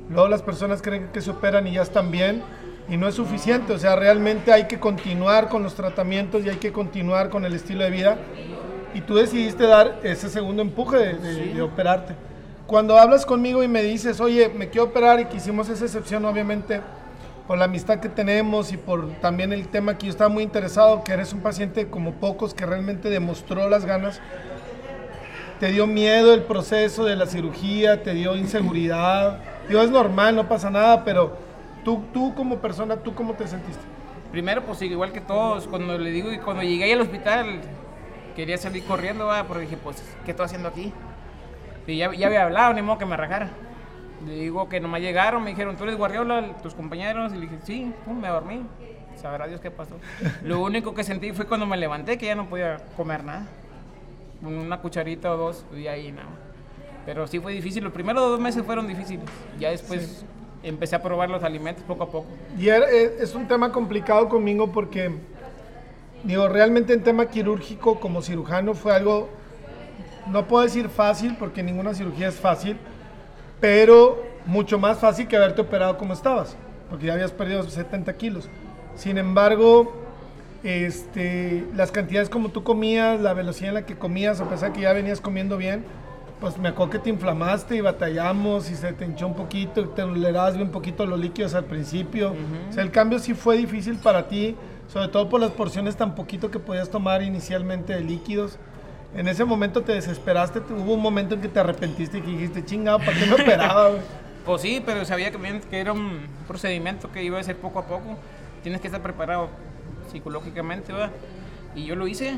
Luego 0.10 0.27
las 0.27 0.41
personas 0.41 0.82
creen 0.82 1.10
que 1.13 1.22
se 1.22 1.29
operan 1.29 1.68
y 1.68 1.74
ya 1.74 1.84
están 1.84 2.10
bien 2.10 2.41
y 2.88 2.98
no 2.98 3.08
es 3.08 3.15
suficiente. 3.15 3.74
O 3.74 3.77
sea, 3.77 3.96
realmente 3.96 4.51
hay 4.51 4.68
que 4.68 4.79
continuar 4.79 5.50
con 5.50 5.62
los 5.62 5.75
tratamientos 5.75 6.44
y 6.46 6.50
hay 6.50 6.58
que 6.58 6.72
continuar 6.72 7.29
con 7.29 7.46
el 7.46 7.53
estilo 7.53 7.84
de 7.84 7.91
vida. 7.91 8.18
Y 8.96 9.01
tú 9.01 9.15
decidiste 9.15 9.68
dar 9.68 10.00
ese 10.01 10.29
segundo 10.29 10.63
empuje 10.63 10.98
de, 10.98 11.53
de 11.53 11.62
operarte. 11.62 12.15
cuando 12.65 12.98
hablas 12.98 13.25
conmigo 13.25 13.63
y 13.63 13.68
me 13.68 13.82
dices, 13.82 14.20
oye, 14.20 14.50
me 14.50 14.70
quiero 14.70 14.86
operar 14.86 15.20
y 15.20 15.25
que 15.25 15.38
hicimos 15.38 15.70
esa 15.70 15.86
excepción, 15.86 16.24
obviamente, 16.25 16.82
por 17.50 17.58
la 17.58 17.65
amistad 17.65 18.00
que 18.00 18.10
tenemos 18.10 18.72
y 18.72 18.77
por 18.77 19.10
también 19.22 19.51
el 19.51 19.70
tema 19.70 19.98
que 19.98 20.06
yo 20.06 20.12
estaba 20.12 20.29
muy 20.29 20.44
interesado, 20.44 21.03
que 21.03 21.13
eres 21.13 21.34
un 21.34 21.39
paciente 21.39 21.89
como 21.89 22.12
pocos 22.12 22.53
que 22.53 22.63
realmente 22.63 23.10
demostró 23.10 23.68
las 23.68 23.86
ganas. 23.86 24.22
¿Te 25.60 25.72
dio 25.72 25.88
miedo 25.88 26.36
el 26.36 26.44
proceso 26.44 27.06
de 27.06 27.15
la 27.15 27.25
cirugía? 27.25 28.03
¿Te 28.03 28.13
dio 28.13 28.36
inseguridad? 28.36 29.39
Digo, 29.68 29.82
es 29.82 29.89
normal, 29.89 30.36
no 30.36 30.48
pasa 30.48 30.70
nada, 30.70 31.03
pero 31.03 31.38
tú, 31.84 32.03
tú 32.13 32.36
como 32.36 32.60
persona, 32.60 32.98
¿tú 32.98 33.15
cómo 33.15 33.34
te 33.34 33.48
sentiste? 33.48 33.82
Primero, 34.32 34.63
pues 34.63 34.79
igual 34.84 35.12
que 35.12 35.20
todos, 35.20 35.68
cuando 35.68 35.98
le 35.98 36.12
digo, 36.12 36.32
y 36.32 36.38
cuando 36.38 36.62
llegué 36.62 36.94
al 36.94 37.01
hospital, 37.01 37.62
quería 38.36 38.60
salir 38.60 38.84
corriendo, 38.84 39.25
¿va? 39.25 39.46
porque 39.46 39.63
dije, 39.63 39.77
pues, 39.84 40.03
¿qué 40.24 40.32
estoy 40.32 40.46
haciendo 40.46 40.70
aquí? 40.70 40.94
Y 41.88 41.98
ya, 41.98 42.13
ya 42.13 42.27
había 42.27 42.44
hablado, 42.44 42.75
ni 42.75 42.84
modo 42.84 43.00
que 43.00 43.08
me 43.08 43.18
rajara. 43.18 43.50
Le 44.26 44.36
digo 44.36 44.68
que 44.68 44.80
nomás 44.80 45.02
llegaron, 45.02 45.44
me 45.44 45.52
dijeron, 45.52 45.78
¿tú 45.78 45.84
eres 45.84 45.98
Guardiola, 45.98 46.58
tus 46.62 46.74
compañeros? 46.74 47.32
Y 47.34 47.36
le 47.36 47.42
dije, 47.42 47.58
sí, 47.64 47.94
pum, 48.06 48.20
me 48.20 48.28
dormí. 48.28 48.64
Sabrá 49.16 49.48
Dios 49.48 49.60
qué 49.62 49.72
pasó. 49.72 49.96
Lo 50.44 50.62
único 50.62 50.94
que 50.94 51.04
sentí 51.04 51.32
fue 51.32 51.46
cuando 51.46 51.66
me 51.66 51.78
levanté, 51.78 52.18
que 52.18 52.26
ya 52.26 52.36
no 52.36 52.48
podía 52.48 52.78
comer 52.96 53.24
nada. 53.24 53.48
Una 54.42 54.80
cucharita 54.80 55.34
o 55.34 55.38
dos, 55.38 55.66
y 55.76 55.88
ahí 55.88 56.12
nada. 56.12 56.30
Pero 57.06 57.28
sí 57.28 57.40
fue 57.40 57.54
difícil. 57.54 57.84
Los 57.84 57.94
primeros 57.94 58.22
dos 58.22 58.40
meses 58.40 58.64
fueron 58.64 58.88
difíciles. 58.88 59.26
Ya 59.58 59.72
después 59.72 60.26
empecé 60.64 60.96
a 60.96 61.02
probar 61.02 61.30
los 61.30 61.44
alimentos 61.44 61.84
poco 61.84 62.04
a 62.04 62.12
poco. 62.12 62.28
Y 62.58 62.70
eh, 62.70 63.16
es 63.20 63.36
un 63.36 63.48
tema 63.48 63.72
complicado 63.72 64.30
conmigo 64.30 64.72
porque, 64.72 65.12
digo, 66.24 66.48
realmente 66.48 66.94
en 66.94 67.04
tema 67.04 67.28
quirúrgico 67.28 68.00
como 68.00 68.22
cirujano 68.22 68.74
fue 68.74 68.94
algo, 68.94 69.30
no 70.28 70.46
puedo 70.48 70.64
decir 70.64 70.90
fácil 70.90 71.36
porque 71.38 71.64
ninguna 71.64 71.94
cirugía 71.94 72.28
es 72.28 72.36
fácil, 72.36 72.78
pero 73.60 74.24
mucho 74.46 74.80
más 74.80 75.00
fácil 75.00 75.28
que 75.28 75.38
haberte 75.38 75.62
operado 75.62 75.98
como 75.98 76.13
estabas, 76.13 76.56
porque 76.89 77.08
ya 77.08 77.13
habías 77.13 77.32
perdido 77.32 77.63
70 77.63 78.13
kilos. 78.18 78.50
Sin 78.96 79.18
embargo, 79.18 79.94
este, 80.63 81.66
las 81.75 81.92
cantidades 81.92 82.30
como 82.30 82.50
tú 82.50 82.63
comías, 82.63 83.20
la 83.22 83.34
velocidad 83.34 83.70
en 83.70 83.75
la 83.75 83.86
que 83.86 83.96
comías, 83.96 84.42
a 84.42 84.50
pesar 84.50 84.74
que 84.74 84.82
ya 84.82 84.94
venías 84.94 85.22
comiendo 85.22 85.58
bien, 85.58 85.84
pues 86.39 86.58
me 86.58 86.70
acuerdo 86.70 86.92
que 86.92 87.00
te 87.00 87.10
inflamaste 87.10 87.75
y 87.75 87.82
batallamos 87.82 88.72
y 88.72 88.75
se 88.75 88.94
te 88.94 89.06
hinchó 89.06 89.28
un 89.28 89.36
poquito, 89.36 89.82
y 89.82 89.86
te 89.88 90.01
tolerabas 90.01 90.56
bien 90.56 90.70
poquito 90.70 91.06
los 91.06 91.20
líquidos 91.20 91.54
al 91.54 91.66
principio. 91.66 92.34
O 92.70 92.74
sea, 92.74 92.84
el 92.84 92.92
cambio 92.92 93.20
sí 93.20 93.34
fue 93.34 93.58
difícil 93.58 93.98
para 93.98 94.28
ti, 94.28 94.56
sobre 94.88 95.10
todo 95.10 95.28
por 95.30 95.42
las 95.42 95.51
porciones 95.51 95.98
tan 95.98 96.16
poquito 96.16 96.50
que 96.50 96.60
podías 96.60 96.89
tomar 96.89 97.22
inicialmente 97.22 97.94
de 97.94 98.01
líquidos. 98.01 98.58
En 99.16 99.28
ese 99.28 99.44
momento 99.44 99.82
te 99.82 99.94
desesperaste, 99.94 100.62
te- 100.62 100.74
hubo 100.74 100.94
un 100.94 101.01
momento 101.01 101.36
en 101.36 101.42
que 101.42 101.48
te 101.48 101.60
arrepentiste 101.60 102.20
y 102.20 102.22
que 102.22 102.28
dijiste, 102.28 102.63
chingado, 102.66 103.00
¿para 103.00 103.13
qué 103.18 103.25
me 103.25 103.34
operaba? 103.34 103.89
güey?" 103.89 104.01
Pues 104.46 104.62
sí, 104.63 104.82
pero 104.84 105.04
sabía 105.06 105.30
que, 105.32 105.62
que 105.70 105.80
era 105.80 105.92
un 105.94 106.22
procedimiento 106.48 107.12
que 107.12 107.22
iba 107.24 107.38
a 107.39 107.44
ser 107.44 107.58
poco 107.58 107.80
a 107.80 107.86
poco. 107.86 108.18
Tienes 108.63 108.82
que 108.82 108.88
estar 108.88 109.01
preparado 109.01 109.50
psicológicamente, 110.12 110.92
¿verdad? 110.92 111.12
Y 111.75 111.86
yo 111.86 111.96
lo 111.96 112.08
hice, 112.08 112.38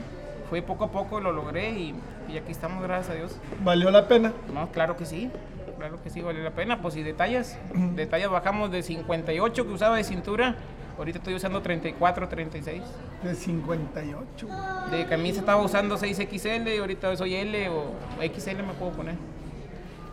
fue 0.49 0.61
poco 0.61 0.85
a 0.85 0.91
poco, 0.91 1.21
lo 1.21 1.31
logré 1.31 1.69
y, 1.71 1.95
y 2.27 2.37
aquí 2.37 2.51
estamos, 2.51 2.83
gracias 2.83 3.11
a 3.11 3.13
Dios. 3.13 3.37
¿Valió 3.63 3.91
la 3.91 4.07
pena? 4.09 4.33
No, 4.53 4.69
claro 4.71 4.97
que 4.97 5.05
sí, 5.05 5.29
claro 5.77 6.01
que 6.03 6.09
sí, 6.09 6.21
vale 6.21 6.43
la 6.43 6.51
pena. 6.51 6.81
Pues 6.81 6.95
si 6.95 7.03
detalles, 7.03 7.57
detalles 7.95 8.29
bajamos 8.29 8.71
de 8.71 8.83
58 8.83 9.65
que 9.65 9.71
usaba 9.71 9.95
de 9.95 10.03
cintura, 10.03 10.55
ahorita 10.97 11.17
estoy 11.19 11.33
usando 11.35 11.61
34, 11.61 12.27
36. 12.27 12.81
De 13.23 13.35
58. 13.35 14.47
De 14.91 15.05
camisa 15.05 15.39
estaba 15.39 15.61
usando 15.61 15.97
6XL, 15.97 16.79
ahorita 16.79 17.15
soy 17.17 17.35
L 17.35 17.69
o 17.69 17.91
XL 18.21 18.57
me 18.63 18.73
puedo 18.73 18.91
poner. 18.91 19.15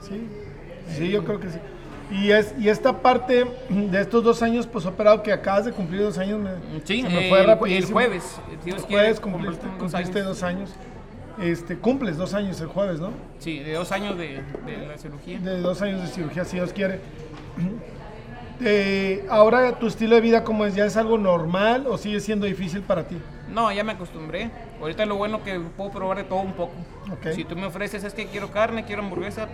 Sí, 0.00 0.26
sí, 0.96 1.10
yo 1.10 1.24
creo 1.24 1.40
que 1.40 1.48
sí. 1.50 1.58
Y, 2.10 2.30
es, 2.30 2.54
y 2.58 2.70
esta 2.70 3.02
parte 3.02 3.44
de 3.68 4.00
estos 4.00 4.24
dos 4.24 4.42
años, 4.42 4.66
pues 4.66 4.86
operado 4.86 5.22
que 5.22 5.30
acabas 5.30 5.66
de 5.66 5.72
cumplir 5.72 6.00
dos 6.02 6.16
años, 6.16 6.40
me, 6.40 6.50
Sí, 6.84 7.02
se 7.02 7.08
me 7.08 7.24
el, 7.24 7.28
fue 7.28 7.40
el 7.40 7.46
rapidísimo. 7.46 7.92
jueves. 7.92 8.36
si 8.64 8.70
El 8.70 8.78
jueves 8.80 9.20
cumpliste, 9.20 9.66
dos 9.66 9.76
cumpliste 9.78 10.18
años. 10.18 10.28
dos 10.28 10.42
años. 10.42 10.70
Este, 11.38 11.76
cumples 11.76 12.16
dos 12.16 12.34
años 12.34 12.60
el 12.60 12.66
jueves, 12.68 12.98
¿no? 12.98 13.10
Sí, 13.38 13.58
de 13.60 13.74
dos 13.74 13.92
años 13.92 14.16
de, 14.18 14.42
de 14.66 14.86
la 14.88 14.96
cirugía. 14.98 15.38
De 15.38 15.60
dos 15.60 15.82
años 15.82 16.00
de 16.00 16.06
cirugía, 16.08 16.44
si 16.44 16.56
Dios 16.56 16.72
quiere. 16.72 17.00
Eh, 18.60 19.24
ahora 19.30 19.78
tu 19.78 19.86
estilo 19.86 20.16
de 20.16 20.20
vida, 20.20 20.42
¿cómo 20.42 20.64
es? 20.64 20.74
¿Ya 20.74 20.84
es 20.84 20.96
algo 20.96 21.16
normal 21.16 21.86
o 21.86 21.96
sigue 21.96 22.20
siendo 22.20 22.46
difícil 22.46 22.82
para 22.82 23.04
ti? 23.06 23.16
No, 23.48 23.70
ya 23.72 23.84
me 23.84 23.92
acostumbré. 23.92 24.50
Ahorita 24.80 25.06
lo 25.06 25.16
bueno 25.16 25.42
que 25.44 25.60
puedo 25.60 25.90
probar 25.90 26.18
de 26.18 26.24
todo 26.24 26.40
un 26.40 26.52
poco. 26.52 26.74
Ok. 27.12 27.32
Si 27.34 27.44
tú 27.44 27.56
me 27.56 27.66
ofreces 27.66 28.02
es 28.04 28.14
que 28.14 28.26
quiero 28.26 28.50
carne, 28.50 28.84
quiero 28.84 29.02
hamburguesa, 29.02 29.48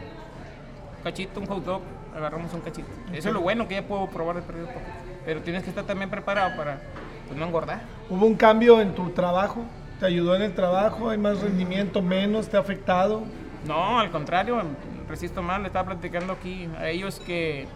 cachito, 1.03 1.41
un 1.41 1.47
hot 1.47 1.65
dog, 1.65 1.83
agarramos 2.17 2.53
un 2.55 2.61
cachito. 2.61 2.89
Eso 3.13 3.29
es 3.29 3.35
lo 3.35 3.41
bueno 3.41 3.69
que 3.69 3.75
ya 3.75 3.83
puedo 3.83 4.09
probar 4.09 4.37
de 4.37 4.43
perdido 4.43 4.69
poco. 4.69 4.81
Pero 5.25 5.41
tienes 5.43 5.63
que 5.63 5.71
estar 5.71 5.85
también 5.85 6.11
preparado 6.11 6.57
para 6.57 6.81
pues, 7.27 7.39
no 7.39 7.47
engordar. 7.47 7.83
¿Hubo 8.09 8.25
un 8.25 8.35
cambio 8.35 8.81
en 8.81 8.95
tu 8.95 9.11
trabajo? 9.11 9.65
¿Te 10.01 10.07
ayudó 10.07 10.35
en 10.35 10.43
el 10.43 10.55
trabajo? 10.55 11.11
¿Hay 11.11 11.19
más 11.19 11.41
rendimiento, 11.41 12.03
menos? 12.03 12.49
¿Te 12.49 12.57
ha 12.57 12.61
afectado? 12.61 13.23
No, 13.67 13.99
al 14.01 14.11
contrario, 14.11 14.61
resisto 15.09 15.43
más. 15.43 15.61
Le 15.61 15.69
estaba 15.69 15.91
platicando 15.91 16.33
aquí 16.33 16.69
a 16.79 16.89
ellos 16.89 17.21
que 17.21 17.67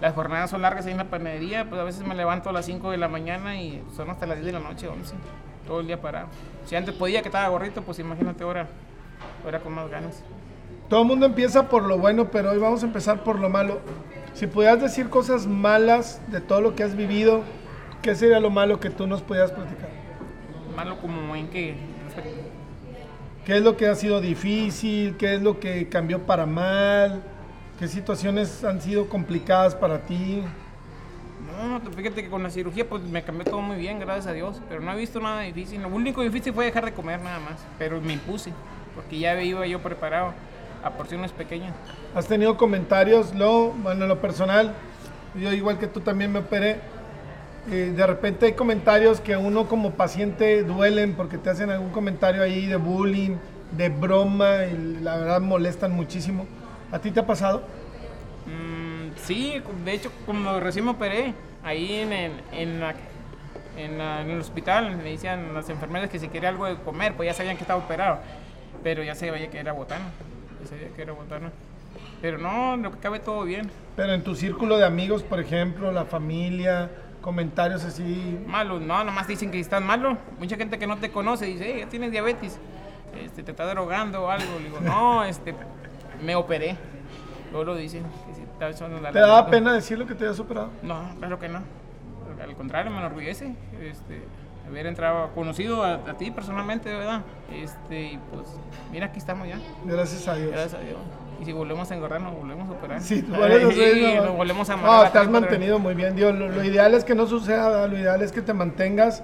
las 0.00 0.14
jornadas 0.14 0.50
son 0.50 0.62
largas 0.62 0.86
ahí 0.86 0.92
en 0.92 0.98
la 0.98 1.04
panadería. 1.04 1.68
Pues 1.68 1.80
a 1.80 1.84
veces 1.84 2.06
me 2.06 2.14
levanto 2.14 2.50
a 2.50 2.52
las 2.52 2.66
5 2.66 2.90
de 2.90 2.98
la 2.98 3.08
mañana 3.08 3.60
y 3.60 3.82
son 3.96 4.10
hasta 4.10 4.26
las 4.26 4.36
10 4.38 4.46
de 4.46 4.52
la 4.52 4.60
noche, 4.60 4.88
11. 4.88 5.14
Todo 5.66 5.80
el 5.80 5.86
día 5.86 6.00
parado. 6.00 6.28
Si 6.64 6.76
antes 6.76 6.94
podía 6.94 7.22
que 7.22 7.28
estaba 7.28 7.48
gorrito, 7.48 7.82
pues 7.82 7.98
imagínate 7.98 8.44
ahora, 8.44 8.68
ahora 9.44 9.60
con 9.60 9.74
más 9.74 9.90
ganas. 9.90 10.22
Todo 10.88 11.02
el 11.02 11.08
mundo 11.08 11.26
empieza 11.26 11.68
por 11.68 11.82
lo 11.82 11.98
bueno, 11.98 12.30
pero 12.30 12.50
hoy 12.50 12.58
vamos 12.58 12.82
a 12.82 12.86
empezar 12.86 13.22
por 13.22 13.38
lo 13.38 13.48
malo. 13.48 13.80
Si 14.34 14.46
pudieras 14.46 14.80
decir 14.80 15.10
cosas 15.10 15.46
malas 15.46 16.20
de 16.28 16.40
todo 16.40 16.60
lo 16.60 16.74
que 16.74 16.84
has 16.84 16.96
vivido, 16.96 17.42
¿qué 18.00 18.14
sería 18.14 18.40
lo 18.40 18.50
malo 18.50 18.80
que 18.80 18.88
tú 18.88 19.06
nos 19.06 19.20
pudieras 19.20 19.50
platicar? 19.50 19.90
Malo 20.76 20.98
como 21.00 21.34
en 21.34 21.48
que 21.48 21.74
¿Qué 23.44 23.56
es 23.56 23.62
lo 23.62 23.76
que 23.76 23.86
ha 23.86 23.94
sido 23.94 24.20
difícil? 24.20 25.16
¿Qué 25.16 25.34
es 25.34 25.42
lo 25.42 25.58
que 25.58 25.88
cambió 25.88 26.26
para 26.26 26.44
mal? 26.44 27.22
¿Qué 27.78 27.88
situaciones 27.88 28.62
han 28.64 28.80
sido 28.82 29.08
complicadas 29.08 29.74
para 29.74 30.04
ti? 30.04 30.42
No, 31.38 31.80
te- 31.80 31.90
fíjate 31.92 32.22
que 32.24 32.30
con 32.30 32.42
la 32.42 32.50
cirugía 32.50 32.88
pues 32.88 33.02
me 33.04 33.22
cambió 33.22 33.46
todo 33.46 33.60
muy 33.60 33.76
bien, 33.76 34.00
gracias 34.00 34.26
a 34.26 34.32
Dios. 34.32 34.60
Pero 34.68 34.80
no 34.80 34.92
he 34.92 34.96
visto 34.96 35.20
nada 35.20 35.42
difícil. 35.42 35.82
Lo 35.82 35.88
único 35.88 36.22
difícil 36.22 36.52
fue 36.52 36.64
dejar 36.66 36.84
de 36.84 36.92
comer 36.94 37.20
nada 37.20 37.38
más. 37.38 37.68
Pero 37.78 38.00
me 38.00 38.14
impuse, 38.14 38.52
porque 38.94 39.18
ya 39.18 39.40
iba 39.42 39.66
yo 39.66 39.80
preparado 39.80 40.34
a 40.82 40.90
porciones 40.96 41.32
pequeñas. 41.32 41.74
¿Has 42.14 42.26
tenido 42.26 42.56
comentarios? 42.56 43.34
Lo, 43.34 43.70
bueno, 43.72 44.02
en 44.04 44.08
lo 44.08 44.20
personal, 44.20 44.74
yo 45.34 45.52
igual 45.52 45.78
que 45.78 45.86
tú 45.86 46.00
también 46.00 46.32
me 46.32 46.40
operé. 46.40 46.80
eh, 47.70 47.92
de 47.94 48.06
repente 48.06 48.46
hay 48.46 48.54
comentarios 48.54 49.20
que 49.20 49.36
uno 49.36 49.68
como 49.68 49.92
paciente 49.92 50.62
duelen 50.64 51.14
porque 51.14 51.38
te 51.38 51.50
hacen 51.50 51.70
algún 51.70 51.90
comentario 51.90 52.42
ahí 52.42 52.66
de 52.66 52.76
bullying, 52.76 53.36
de 53.72 53.88
broma 53.90 54.64
y 54.66 54.98
la 55.02 55.16
verdad 55.18 55.40
molestan 55.40 55.92
muchísimo. 55.92 56.46
¿A 56.92 56.98
ti 56.98 57.10
te 57.10 57.20
ha 57.20 57.26
pasado? 57.26 57.62
Mm, 58.46 59.16
sí, 59.16 59.62
de 59.84 59.92
hecho, 59.92 60.10
como 60.26 60.58
recién 60.60 60.84
me 60.84 60.92
operé, 60.92 61.34
ahí 61.62 61.96
en, 62.00 62.12
el- 62.12 62.32
en, 62.52 62.80
la- 62.80 62.94
en 63.76 63.98
la- 63.98 64.22
en 64.22 64.30
el 64.30 64.40
hospital 64.40 64.96
me 64.96 65.02
decían 65.04 65.52
las 65.54 65.68
enfermeras 65.68 66.08
que 66.10 66.18
si 66.18 66.28
quería 66.28 66.48
algo 66.48 66.66
de 66.66 66.76
comer, 66.76 67.14
pues 67.14 67.26
ya 67.28 67.34
sabían 67.34 67.56
que 67.56 67.62
estaba 67.64 67.82
operado. 67.82 68.18
Pero 68.82 69.02
ya 69.02 69.14
se 69.14 69.30
veía 69.30 69.50
que 69.50 69.58
era 69.58 69.72
botana. 69.72 70.04
Ya 70.62 70.68
sabía 70.68 70.88
que 70.94 71.02
era 71.02 71.12
botana. 71.12 71.50
Pero 72.22 72.38
no, 72.38 72.76
lo 72.76 72.90
que 72.92 72.98
cabe 72.98 73.18
todo 73.20 73.44
bien. 73.44 73.70
Pero 73.96 74.12
en 74.12 74.22
tu 74.22 74.34
círculo 74.34 74.78
de 74.78 74.84
amigos, 74.86 75.22
por 75.22 75.40
ejemplo, 75.40 75.92
la 75.92 76.04
familia, 76.04 76.90
comentarios 77.20 77.84
así. 77.84 78.38
Malo, 78.46 78.78
no, 78.80 79.04
nomás 79.04 79.26
dicen 79.28 79.50
que 79.50 79.60
estás 79.60 79.82
malo. 79.82 80.16
Mucha 80.38 80.56
gente 80.56 80.78
que 80.78 80.86
no 80.86 80.96
te 80.98 81.10
conoce 81.10 81.46
dice, 81.46 81.64
hey, 81.72 81.80
ya 81.80 81.88
tienes 81.88 82.10
diabetes, 82.12 82.58
este, 83.22 83.42
te 83.42 83.50
está 83.50 83.66
drogando 83.66 84.22
o 84.24 84.30
algo. 84.30 84.58
Le 84.58 84.64
digo, 84.64 84.80
no, 84.82 85.24
este, 85.24 85.54
me 86.22 86.36
operé. 86.36 86.76
Luego 87.50 87.64
lo 87.64 87.76
dicen. 87.76 88.04
que 88.58 89.00
la 89.00 89.12
¿Te 89.12 89.18
daba 89.20 89.46
pena 89.46 89.72
decir 89.72 89.98
lo 89.98 90.06
que 90.06 90.14
te 90.14 90.24
habías 90.24 90.40
operado? 90.40 90.70
No, 90.82 91.00
claro 91.18 91.38
que 91.38 91.48
no. 91.48 91.62
Al 92.42 92.54
contrario, 92.54 92.90
me 92.90 92.98
enorgullece 92.98 93.54
este, 93.80 94.22
haber 94.66 94.86
entrado, 94.86 95.30
conocido 95.34 95.82
a, 95.82 95.94
a 95.94 96.14
ti 96.16 96.30
personalmente, 96.30 96.92
¿verdad? 96.92 97.22
Este, 97.52 98.12
y 98.12 98.20
pues, 98.32 98.46
mira, 98.92 99.06
aquí 99.06 99.18
estamos 99.18 99.48
ya, 99.48 99.58
Gracias 99.84 100.28
a 100.28 100.34
Dios. 100.36 100.52
gracias 100.52 100.74
a 100.74 100.84
Dios. 100.84 100.98
Y 101.40 101.44
si 101.44 101.52
volvemos 101.52 101.90
a 101.90 101.94
engordar, 101.94 102.20
nos 102.20 102.34
volvemos 102.34 102.68
a 102.68 102.72
operar. 102.72 103.00
Sí, 103.00 103.22
tú 103.22 103.32
vuelves 103.34 103.64
a 103.64 103.68
hacer 103.68 103.96
Y 103.96 104.14
nos 104.16 104.36
volvemos 104.36 104.68
a 104.70 104.76
No, 104.76 105.10
te 105.10 105.18
has 105.18 105.30
mantenido 105.30 105.78
muy 105.78 105.94
bien, 105.94 106.16
Dios. 106.16 106.34
Lo, 106.34 106.48
lo 106.48 106.64
ideal 106.64 106.94
es 106.94 107.04
que 107.04 107.14
no 107.14 107.26
suceda, 107.26 107.68
¿verdad? 107.68 107.88
lo 107.88 107.96
ideal 107.98 108.22
es 108.22 108.32
que 108.32 108.42
te 108.42 108.52
mantengas 108.54 109.22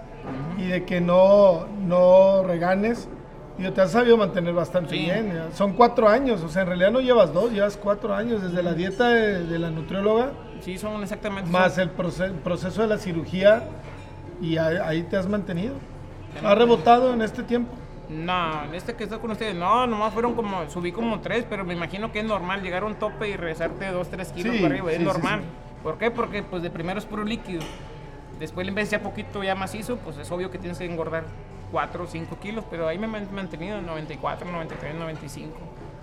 y 0.57 0.69
de 0.69 0.85
que 0.85 1.01
no, 1.01 1.67
no 1.81 2.43
reganes. 2.45 3.09
Y 3.59 3.71
te 3.71 3.81
has 3.81 3.93
sabido 3.93 4.17
mantener 4.17 4.53
bastante 4.53 4.91
Sí. 4.91 5.05
bien. 5.05 5.33
ya. 5.33 5.53
Son 5.57 5.75
cuatro 5.75 6.09
años, 6.09 6.43
o 6.43 6.49
sea, 6.49 6.63
en 6.63 6.69
realidad 6.69 6.91
no 6.91 7.01
llevas 7.01 7.33
dos, 7.33 7.53
llevas 7.53 7.77
cuatro 7.77 8.13
años 8.15 8.43
desde 8.43 8.63
la 8.63 8.75
dieta 8.75 9.09
de, 9.09 9.45
de 9.47 9.59
la 9.59 9.71
nutrióloga, 9.71 10.33
Sí, 10.61 10.77
son 10.79 11.03
exactamente. 11.03 11.51
más 11.51 11.75
son- 11.75 11.83
el 11.85 11.97
proce- 11.97 12.33
proceso 12.41 12.83
de 12.83 12.89
la 12.89 12.99
cirugía 12.99 13.63
y 14.41 14.57
ahí, 14.57 14.77
ahí 14.83 15.03
te 15.05 15.17
has 15.17 15.29
mantenido. 15.29 15.75
¿Has 16.45 16.59
rebotado 16.59 17.13
en 17.15 17.23
este 17.23 17.45
tiempo? 17.45 17.73
No, 18.09 18.65
este 18.73 18.95
que 18.95 19.05
está 19.05 19.19
con 19.19 19.31
ustedes, 19.31 19.55
no, 19.55 19.87
nomás 19.87 20.13
fueron 20.13 20.35
como, 20.35 20.69
subí 20.69 20.91
como 20.93 21.21
tres, 21.21 21.47
pero 21.49 21.65
me 21.65 21.75
imagino 21.75 22.11
que 22.13 22.19
es 22.21 22.25
normal 22.25 22.61
llegar 22.61 22.83
a 22.83 22.87
un 22.87 22.97
tope 22.97 23.29
y 23.29 23.37
regresarte 23.37 23.87
dos, 23.93 24.09
tres 24.09 24.33
kilos 24.33 24.55
Sí, 24.57 24.61
para 24.63 24.75
arriba, 24.75 24.91
es 24.91 24.99
sí, 24.99 25.03
sí, 25.03 25.09
normal. 25.09 25.41
¿Por 25.83 25.97
qué? 25.97 26.11
Porque 26.11 26.43
pues 26.43 26.63
de 26.63 26.71
primero 26.71 26.99
es 26.99 27.05
puro 27.07 27.25
líquido. 27.25 27.63
Después 28.41 28.67
en 28.67 28.75
vez 28.75 28.91
ya 28.91 29.01
poquito 29.01 29.43
ya 29.45 29.55
macizo, 29.55 29.97
pues 29.99 30.19
es 30.19 30.31
obvio 30.33 30.51
que 30.51 30.59
tienes 30.59 30.77
que 30.79 30.85
engordar 30.87 31.25
4 31.75 32.05
o 32.05 32.07
5 32.07 32.39
kilos, 32.39 32.65
pero 32.71 32.87
ahí 32.87 32.99
me 32.99 33.07
he 33.07 33.27
mantenido 33.33 33.79
en 33.79 33.87
94, 33.87 34.49
93, 34.49 34.95
95. 34.95 35.51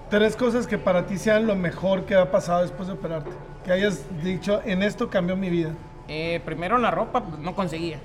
Tres 0.10 0.36
cosas 0.36 0.68
que 0.68 0.78
para 0.78 1.06
ti 1.06 1.18
sean 1.18 1.48
lo 1.48 1.56
mejor 1.56 2.04
que 2.04 2.13
ha 2.13 2.30
pasado 2.30 2.63
después 2.63 2.90
de 2.90 2.96
operarte. 2.96 3.32
Que 3.63 3.72
hayas 3.72 4.04
dicho, 4.22 4.62
en 4.66 4.84
esto 4.84 5.10
cambió 5.10 5.38
mi 5.38 5.50
vida. 5.50 5.72
Eh, 6.10 6.42
primero 6.44 6.78
la 6.78 6.92
ropa, 6.92 7.24
pues 7.24 7.40
no 7.40 7.56
conseguía. 7.56 8.00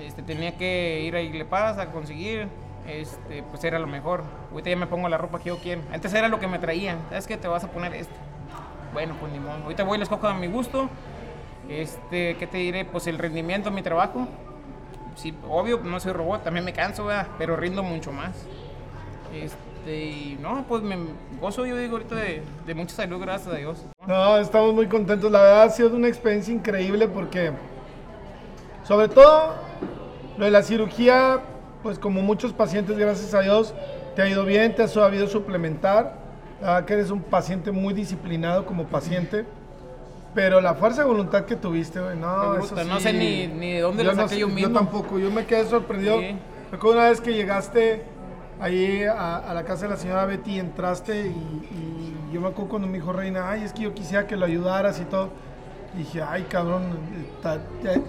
Este, 0.00 0.22
tenía 0.22 0.56
que 0.56 1.02
ir 1.02 1.14
a 1.16 1.20
Iglepas 1.20 1.76
a 1.76 1.92
conseguir, 1.92 2.48
este, 2.88 3.42
pues 3.42 3.62
era 3.62 3.78
lo 3.78 3.86
mejor. 3.86 4.22
Ahorita 4.50 4.70
ya 4.70 4.76
me 4.76 4.86
pongo 4.86 5.06
la 5.10 5.18
ropa 5.18 5.38
que 5.38 5.50
yo 5.50 5.58
quiero. 5.58 5.82
Antes 5.92 6.14
era 6.14 6.28
lo 6.28 6.40
que 6.40 6.48
me 6.48 6.58
traían. 6.58 6.98
¿Sabes 7.10 7.26
qué? 7.26 7.36
Te 7.36 7.46
vas 7.46 7.62
a 7.62 7.70
poner 7.70 7.92
esto. 7.92 8.14
Bueno, 8.94 9.16
pues 9.20 9.30
ni 9.32 9.38
modo. 9.38 9.64
Ahorita 9.64 9.84
voy 9.84 9.96
y 9.96 9.98
les 10.00 10.08
cojo 10.08 10.26
a 10.28 10.32
mi 10.32 10.46
gusto. 10.46 10.88
Este, 11.68 12.38
¿qué 12.38 12.46
te 12.46 12.56
diré? 12.56 12.86
Pues 12.86 13.06
el 13.06 13.18
rendimiento 13.18 13.68
en 13.68 13.74
mi 13.74 13.82
trabajo. 13.82 14.26
Sí, 15.16 15.34
obvio, 15.48 15.80
no 15.82 16.00
soy 16.00 16.12
robot, 16.12 16.44
también 16.44 16.64
me 16.64 16.72
canso, 16.72 17.06
¿verdad? 17.06 17.26
pero 17.38 17.56
rindo 17.56 17.82
mucho 17.82 18.12
más. 18.12 18.32
Este, 19.34 20.36
no, 20.40 20.64
pues 20.68 20.82
me 20.82 20.96
gozo, 21.40 21.66
yo 21.66 21.76
digo 21.76 21.92
ahorita 21.92 22.14
de, 22.16 22.42
de 22.66 22.74
mucha 22.74 22.94
salud, 22.96 23.20
gracias 23.20 23.54
a 23.54 23.56
Dios. 23.56 23.84
No, 24.06 24.38
estamos 24.38 24.74
muy 24.74 24.86
contentos. 24.86 25.30
La 25.30 25.42
verdad 25.42 25.62
ha 25.64 25.70
sido 25.70 25.94
una 25.94 26.08
experiencia 26.08 26.52
increíble 26.52 27.08
porque, 27.08 27.52
sobre 28.84 29.08
todo, 29.08 29.54
lo 30.36 30.44
de 30.44 30.50
la 30.50 30.62
cirugía, 30.62 31.40
pues 31.82 31.98
como 31.98 32.22
muchos 32.22 32.52
pacientes, 32.52 32.98
gracias 32.98 33.34
a 33.34 33.40
Dios, 33.40 33.74
te 34.16 34.22
ha 34.22 34.28
ido 34.28 34.44
bien, 34.44 34.74
te 34.74 34.82
has 34.82 34.92
sabido 34.92 35.26
suplementar. 35.26 36.18
La 36.60 36.66
verdad 36.72 36.84
que 36.86 36.92
eres 36.94 37.10
un 37.10 37.22
paciente 37.22 37.70
muy 37.70 37.94
disciplinado 37.94 38.66
como 38.66 38.84
paciente. 38.84 39.46
Pero 40.34 40.60
la 40.60 40.74
fuerza 40.74 41.02
de 41.02 41.08
voluntad 41.08 41.44
que 41.44 41.56
tuviste, 41.56 42.00
güey, 42.00 42.16
no, 42.16 42.54
eso 42.56 42.76
sí. 42.76 42.88
no 42.88 43.00
sé 43.00 43.12
ni- 43.12 43.48
ni 43.48 43.72
de 43.72 43.80
dónde 43.80 44.04
yo 44.04 44.12
no 44.12 44.22
saqué 44.22 44.34
sé, 44.34 44.40
yo 44.40 44.48
mismo. 44.48 44.72
tampoco, 44.72 45.18
yo 45.18 45.30
me 45.30 45.44
quedé 45.44 45.64
sorprendido. 45.66 46.20
Sí. 46.20 46.36
Recuerdo 46.70 46.98
una 47.00 47.08
vez 47.08 47.20
que 47.20 47.32
llegaste 47.34 48.04
ahí 48.60 49.02
a, 49.04 49.38
a 49.38 49.54
la 49.54 49.64
casa 49.64 49.82
de 49.86 49.88
la 49.90 49.96
señora 49.96 50.26
Betty, 50.26 50.60
entraste 50.60 51.26
y, 51.26 51.30
y 51.30 52.32
yo 52.32 52.40
me 52.40 52.48
acuerdo 52.48 52.70
cuando 52.70 52.86
me 52.86 52.94
dijo 52.98 53.12
Reina, 53.12 53.50
ay, 53.50 53.64
es 53.64 53.72
que 53.72 53.82
yo 53.82 53.92
quisiera 53.94 54.28
que 54.28 54.36
lo 54.36 54.46
ayudaras 54.46 55.00
y 55.00 55.04
todo. 55.04 55.30
Dije, 55.96 56.22
ay, 56.22 56.44
cabrón, 56.48 56.82
ta- 57.42 57.58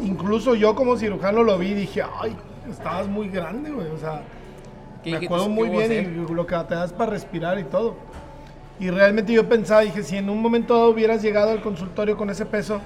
incluso 0.02 0.54
yo 0.54 0.76
como 0.76 0.98
cirujano 0.98 1.42
lo 1.42 1.58
vi, 1.58 1.74
dije, 1.74 2.04
ay, 2.22 2.36
estabas 2.70 3.08
muy 3.08 3.30
grande, 3.30 3.72
güey, 3.72 3.88
o 3.88 3.98
sea, 3.98 4.22
¿Qué 5.04 5.10
me 5.18 5.26
acuerdo 5.26 5.46
¿Qué 5.46 5.52
muy 5.52 5.70
bien 5.70 6.26
y 6.30 6.34
lo 6.34 6.46
que 6.46 6.56
te 6.56 6.76
das 6.76 6.94
para 6.94 7.10
respirar 7.10 7.58
y 7.58 7.64
todo. 7.64 7.96
Y 8.80 8.90
realmente 8.90 9.34
yo 9.34 9.48
pensaba, 9.48 9.82
dije, 9.82 10.04
si 10.04 10.18
en 10.18 10.30
un 10.30 10.42
momento 10.42 10.76
dado 10.76 10.90
hubieras 10.90 11.22
llegado 11.22 11.52
al 11.52 11.62
consultorio 11.62 12.18
con 12.18 12.30
ese 12.30 12.46
peso, 12.46 12.82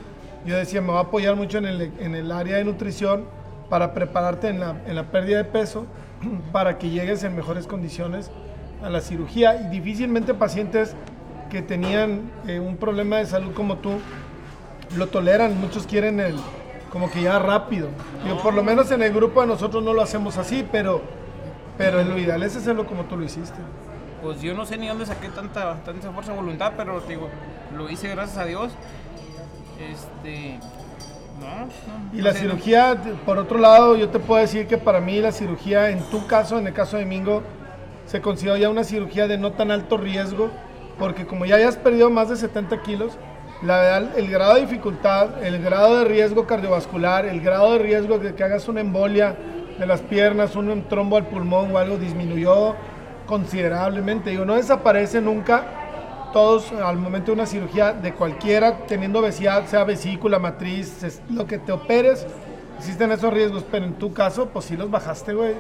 yo 0.46 0.58
decía, 0.58 0.82
me 0.82 0.92
va 0.92 1.00
a 1.00 1.04
apoyar 1.04 1.36
mucho 1.36 1.58
en 1.58 1.66
el, 1.66 1.92
en 2.00 2.16
el 2.16 2.32
área 2.32 2.58
de 2.58 2.66
nutrición 2.66 3.26
para 3.70 3.94
prepararte 3.94 4.50
en 4.50 4.60
la, 4.60 4.76
en 4.86 4.96
la 4.96 5.12
pérdida 5.12 5.38
de 5.38 5.46
peso, 5.46 5.86
para 6.52 6.78
que 6.78 6.90
llegues 6.90 7.24
en 7.24 7.36
mejores 7.36 7.68
condiciones 7.68 8.30
a 8.84 8.90
la 8.90 9.02
cirugía. 9.02 9.62
Y 9.62 9.70
difícilmente 9.70 10.34
pacientes 10.34 10.96
que 11.50 11.62
tenían 11.62 12.32
eh, 12.48 12.60
un 12.60 12.78
problema 12.78 13.18
de 13.18 13.26
salud 13.26 13.54
como 13.54 13.78
tú 13.78 13.92
lo 14.98 15.08
toleran, 15.08 15.60
muchos 15.60 15.88
quieren 15.88 16.20
el 16.20 16.36
como 16.96 17.12
que 17.12 17.22
ya 17.24 17.40
rápido. 17.40 17.90
Digo, 18.24 18.38
por 18.42 18.54
lo 18.54 18.64
menos 18.64 18.90
en 18.92 19.04
el 19.04 19.14
grupo 19.14 19.42
de 19.42 19.48
nosotros 19.48 19.84
no 19.84 19.94
lo 19.94 20.02
hacemos 20.02 20.38
así, 20.38 20.66
pero, 20.72 21.02
pero 21.78 22.02
lo 22.02 22.18
ideal 22.18 22.42
es 22.42 22.56
hacerlo 22.56 22.86
como 22.88 23.04
tú 23.04 23.18
lo 23.18 23.26
hiciste. 23.26 23.60
Pues 24.26 24.42
yo 24.42 24.56
no 24.56 24.66
sé 24.66 24.76
ni 24.78 24.88
dónde 24.88 25.06
saqué 25.06 25.30
tanta, 25.30 25.76
tanta 25.86 26.12
fuerza 26.12 26.32
de 26.32 26.40
voluntad, 26.40 26.74
pero 26.76 27.00
te 27.00 27.10
digo, 27.10 27.30
lo 27.78 27.88
hice 27.92 28.10
gracias 28.10 28.40
a 28.40 28.46
Dios. 28.46 28.72
Este. 29.80 30.58
No, 31.40 31.68
no. 31.68 32.12
Y 32.12 32.18
no 32.18 32.24
la 32.24 32.34
sé, 32.34 32.40
cirugía, 32.40 33.00
por 33.24 33.38
otro 33.38 33.60
lado, 33.60 33.96
yo 33.96 34.10
te 34.10 34.18
puedo 34.18 34.42
decir 34.42 34.66
que 34.66 34.80
para 34.80 35.00
mí 35.00 35.20
la 35.20 35.32
cirugía, 35.32 35.92
en 35.92 36.00
tu 36.10 36.26
caso, 36.26 36.58
en 36.58 36.66
el 36.66 36.74
caso 36.74 36.98
de 36.98 37.06
Mingo, 37.06 37.44
se 38.08 38.20
considera 38.20 38.58
ya 38.58 38.68
una 38.68 38.84
cirugía 38.84 39.28
de 39.28 39.38
no 39.38 39.52
tan 39.52 39.70
alto 39.70 39.96
riesgo, 39.96 40.50
porque 40.98 41.28
como 41.28 41.46
ya 41.46 41.58
hayas 41.58 41.78
perdido 41.78 42.10
más 42.10 42.28
de 42.30 42.36
70 42.36 42.82
kilos, 42.82 43.20
la 43.62 43.78
verdad, 43.78 44.18
el 44.18 44.32
grado 44.32 44.56
de 44.56 44.62
dificultad, 44.62 45.44
el 45.44 45.62
grado 45.62 46.00
de 46.00 46.06
riesgo 46.06 46.48
cardiovascular, 46.48 47.28
el 47.28 47.42
grado 47.42 47.74
de 47.74 47.78
riesgo 47.78 48.18
de 48.18 48.34
que 48.34 48.44
hagas 48.44 48.68
una 48.68 48.82
embolia 48.82 49.36
de 49.78 49.86
las 49.86 50.02
piernas, 50.02 50.56
un 50.56 50.82
trombo 50.90 51.16
al 51.16 51.28
pulmón 51.28 51.72
o 51.76 51.78
algo 51.78 51.98
disminuyó 51.98 52.76
considerablemente. 53.26 54.30
Digo, 54.32 54.46
no 54.46 54.56
desaparece 54.56 55.22
nunca, 55.22 55.66
todos 56.34 56.72
al 56.74 56.98
momento 56.98 57.28
de 57.28 57.34
una 57.34 57.46
cirugía 57.46 57.94
de 57.94 58.14
cualquiera, 58.14 58.80
teniendo 58.88 59.20
obesidad, 59.20 59.66
sea 59.68 59.84
vesícula, 59.84 60.40
matriz, 60.40 61.04
es- 61.04 61.22
lo 61.30 61.46
que 61.48 61.58
te 61.60 61.72
operes, 61.72 62.26
existen 62.78 63.12
esos 63.12 63.34
riesgos, 63.34 63.64
pero 63.70 63.86
en 63.86 63.94
tu 63.94 64.14
caso, 64.14 64.50
pues 64.50 64.66
sí 64.66 64.76
los 64.78 64.90
bajaste, 64.92 65.34
güey. 65.34 65.54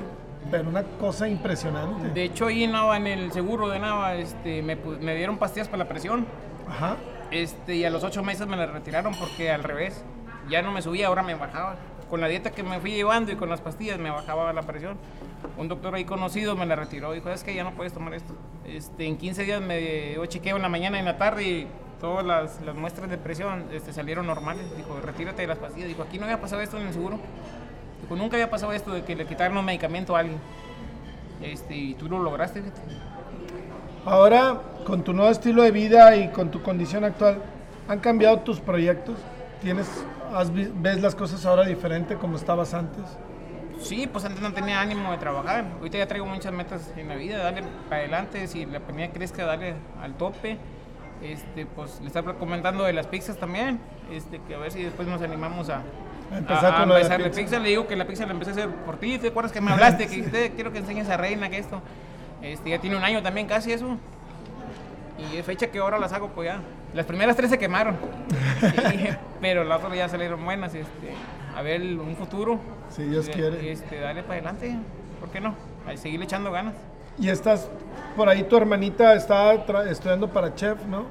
Pero 0.51 0.69
una 0.69 0.84
cosa 0.84 1.28
impresionante. 1.28 2.10
De 2.10 2.23
hecho, 2.23 2.45
ahí 2.47 2.63
en 2.65 2.73
Nava, 2.73 2.97
en 2.97 3.08
el 3.08 3.32
seguro 3.32 3.67
de 3.67 3.80
Nava, 3.80 4.13
este, 4.15 4.62
me, 4.62 4.75
me 4.75 5.15
dieron 5.15 5.38
pastillas 5.38 5.67
para 5.67 5.84
la 5.86 5.89
presión. 5.89 6.25
Ajá. 6.69 6.97
Este, 7.32 7.75
y 7.78 7.84
a 7.86 7.89
los 7.89 8.04
ocho 8.04 8.21
meses 8.21 8.45
me 8.45 8.56
las 8.56 8.69
retiraron 8.69 9.15
porque 9.19 9.49
al 9.51 9.63
revés, 9.63 10.04
ya 10.47 10.62
no 10.62 10.71
me 10.71 10.84
subía, 10.84 11.08
ahora 11.08 11.23
me 11.23 11.34
bajaba. 11.34 11.78
Con 12.12 12.21
la 12.21 12.28
dieta 12.28 12.51
que 12.51 12.62
me 12.62 12.80
fui 12.80 12.91
llevando 12.91 13.32
y 13.32 13.36
con 13.36 13.49
las 13.49 13.62
pastillas 13.62 13.97
me 13.97 14.12
bajaba 14.12 14.54
la 14.54 14.62
presión. 14.62 14.97
Un 15.58 15.67
doctor 15.67 15.95
ahí 15.95 16.05
conocido 16.05 16.55
me 16.55 16.65
la 16.65 16.75
retiró, 16.75 17.12
dijo, 17.13 17.29
es 17.29 17.43
que 17.43 17.53
ya 17.53 17.63
no 17.63 17.71
puedes 17.71 17.93
tomar 17.93 18.13
esto. 18.13 18.34
Este, 18.65 19.05
en 19.05 19.17
15 19.17 19.43
días 19.43 19.62
me 19.62 19.79
dio 19.79 20.25
chequeo 20.25 20.55
en 20.55 20.62
la 20.62 20.69
mañana 20.69 20.97
y 20.97 20.99
en 20.99 21.05
la 21.05 21.17
tarde 21.17 21.43
y 21.43 21.67
todas 21.99 22.25
las, 22.25 22.62
las 22.62 22.75
muestras 22.75 23.10
de 23.10 23.17
presión 23.17 23.65
este, 23.71 23.93
salieron 23.93 24.27
normales. 24.27 24.65
Dijo, 24.75 24.99
retírate 25.01 25.41
de 25.41 25.47
las 25.47 25.58
pastillas. 25.58 25.88
Dijo, 25.88 26.03
aquí 26.03 26.17
no 26.17 26.25
había 26.25 26.41
pasado 26.41 26.62
esto 26.62 26.77
en 26.77 26.88
el 26.88 26.93
seguro. 26.93 27.19
Dijo, 28.01 28.15
nunca 28.15 28.36
había 28.36 28.49
pasado 28.49 28.73
esto 28.73 28.91
de 28.91 29.03
que 29.03 29.15
le 29.15 29.25
quitaron 29.25 29.58
un 29.58 29.65
medicamento 29.65 30.15
a 30.15 30.19
alguien. 30.19 30.39
Este, 31.41 31.75
y 31.75 31.93
tú 31.95 32.08
lo 32.08 32.21
lograste, 32.21 32.62
fíjate. 32.62 32.81
Ahora, 34.05 34.62
con 34.86 35.03
tu 35.03 35.13
nuevo 35.13 35.31
estilo 35.31 35.63
de 35.63 35.71
vida 35.71 36.15
y 36.15 36.29
con 36.29 36.51
tu 36.51 36.62
condición 36.62 37.03
actual, 37.03 37.41
¿han 37.88 37.99
cambiado 37.99 38.39
tus 38.39 38.60
proyectos? 38.60 39.17
¿Tienes, 39.62 39.88
has 40.31 40.51
¿Ves 40.53 41.01
las 41.01 41.15
cosas 41.15 41.43
ahora 41.45 41.65
diferente 41.65 42.15
como 42.15 42.36
estabas 42.38 42.73
antes? 42.75 43.03
Sí, 43.86 44.08
pues 44.12 44.26
antes 44.26 44.41
no 44.41 44.52
tenía 44.54 44.82
ánimo 44.82 45.12
de 45.12 45.17
trabajar. 45.17 45.65
Ahorita 45.80 45.98
ya 45.98 46.08
traigo 46.08 46.26
muchas 46.26 46.52
metas 46.54 46.91
en 46.98 47.08
la 47.08 47.15
vida, 47.15 47.38
darle 47.38 47.63
para 47.89 48.02
adelante, 48.02 48.48
si 48.48 48.65
la 48.65 48.78
economía 48.80 49.12
crezca, 49.12 49.45
darle 49.45 49.76
al 50.02 50.13
tope. 50.15 50.58
Este, 51.21 51.65
pues 51.65 52.00
le 52.02 52.08
estaba 52.08 52.34
comentando 52.34 52.84
de 52.84 52.93
las 52.93 53.08
pizzas 53.08 53.38
también, 53.38 53.80
este, 54.12 54.39
que 54.48 54.56
a 54.56 54.58
ver 54.58 54.71
si 54.71 54.84
después 54.84 55.08
nos 55.08 55.21
animamos 55.21 55.69
a, 55.69 55.82
A 56.34 56.38
empezar 56.38 56.65
a- 56.65 56.76
a 56.76 56.80
con 56.86 56.89
la 56.89 57.30
pizza. 57.32 57.60
Le 57.60 57.69
digo 57.69 57.88
que 57.88 57.95
la 57.95 58.06
pizza 58.06 58.26
la 58.26 58.34
empecé 58.34 58.52
a 58.52 58.54
hacer 58.54 58.69
por 58.69 58.98
ti, 58.98 59.17
¿te 59.17 59.30
acuerdas 59.30 59.52
que 59.54 59.62
me 59.62 59.71
hablaste? 59.71 60.08
Que 60.08 60.52
quiero 60.56 60.71
que 60.74 60.80
enseñes 60.80 61.10
a 61.10 61.15
Reina 61.17 61.50
que 61.50 61.58
esto. 61.58 61.82
Este, 62.41 62.69
ya 62.71 62.80
tiene 62.80 62.98
un 62.98 63.04
año 63.04 63.24
también 63.24 63.48
casi 63.48 63.71
eso. 63.71 63.98
Y 65.32 65.38
es 65.38 65.45
fecha 65.45 65.67
que 65.67 65.80
ahora 65.80 65.98
las 65.98 66.12
hago, 66.12 66.30
pues 66.30 66.48
ya. 66.50 66.60
Las 66.93 67.06
primeras 67.06 67.36
tres 67.38 67.50
se 67.50 67.58
quemaron. 67.58 67.95
Y- 68.93 69.10
pero 69.41 69.63
las 69.63 69.80
otras 69.82 69.95
ya 69.98 70.10
salieron 70.10 70.43
buenas. 70.43 70.74
Este, 70.76 71.13
a 71.56 71.62
ver 71.62 71.82
un 71.82 72.15
futuro. 72.15 72.60
Si 72.89 73.04
Dios 73.04 73.30
quiere. 73.30 73.72
Este, 73.72 74.00
dale 74.00 74.22
para 74.24 74.36
adelante. 74.36 74.78
¿Por 75.20 75.30
qué 75.30 75.39
no? 75.41 75.56
A 75.88 75.96
seguirle 75.98 76.26
echando 76.26 76.52
ganas. 76.52 76.74
Y 77.18 77.30
estás, 77.30 77.70
por 78.18 78.28
ahí 78.28 78.44
tu 78.44 78.58
hermanita 78.58 79.13
está 79.13 79.54
estudiando 79.89 80.30
para 80.30 80.54
chef, 80.54 80.86
¿no? 80.86 81.06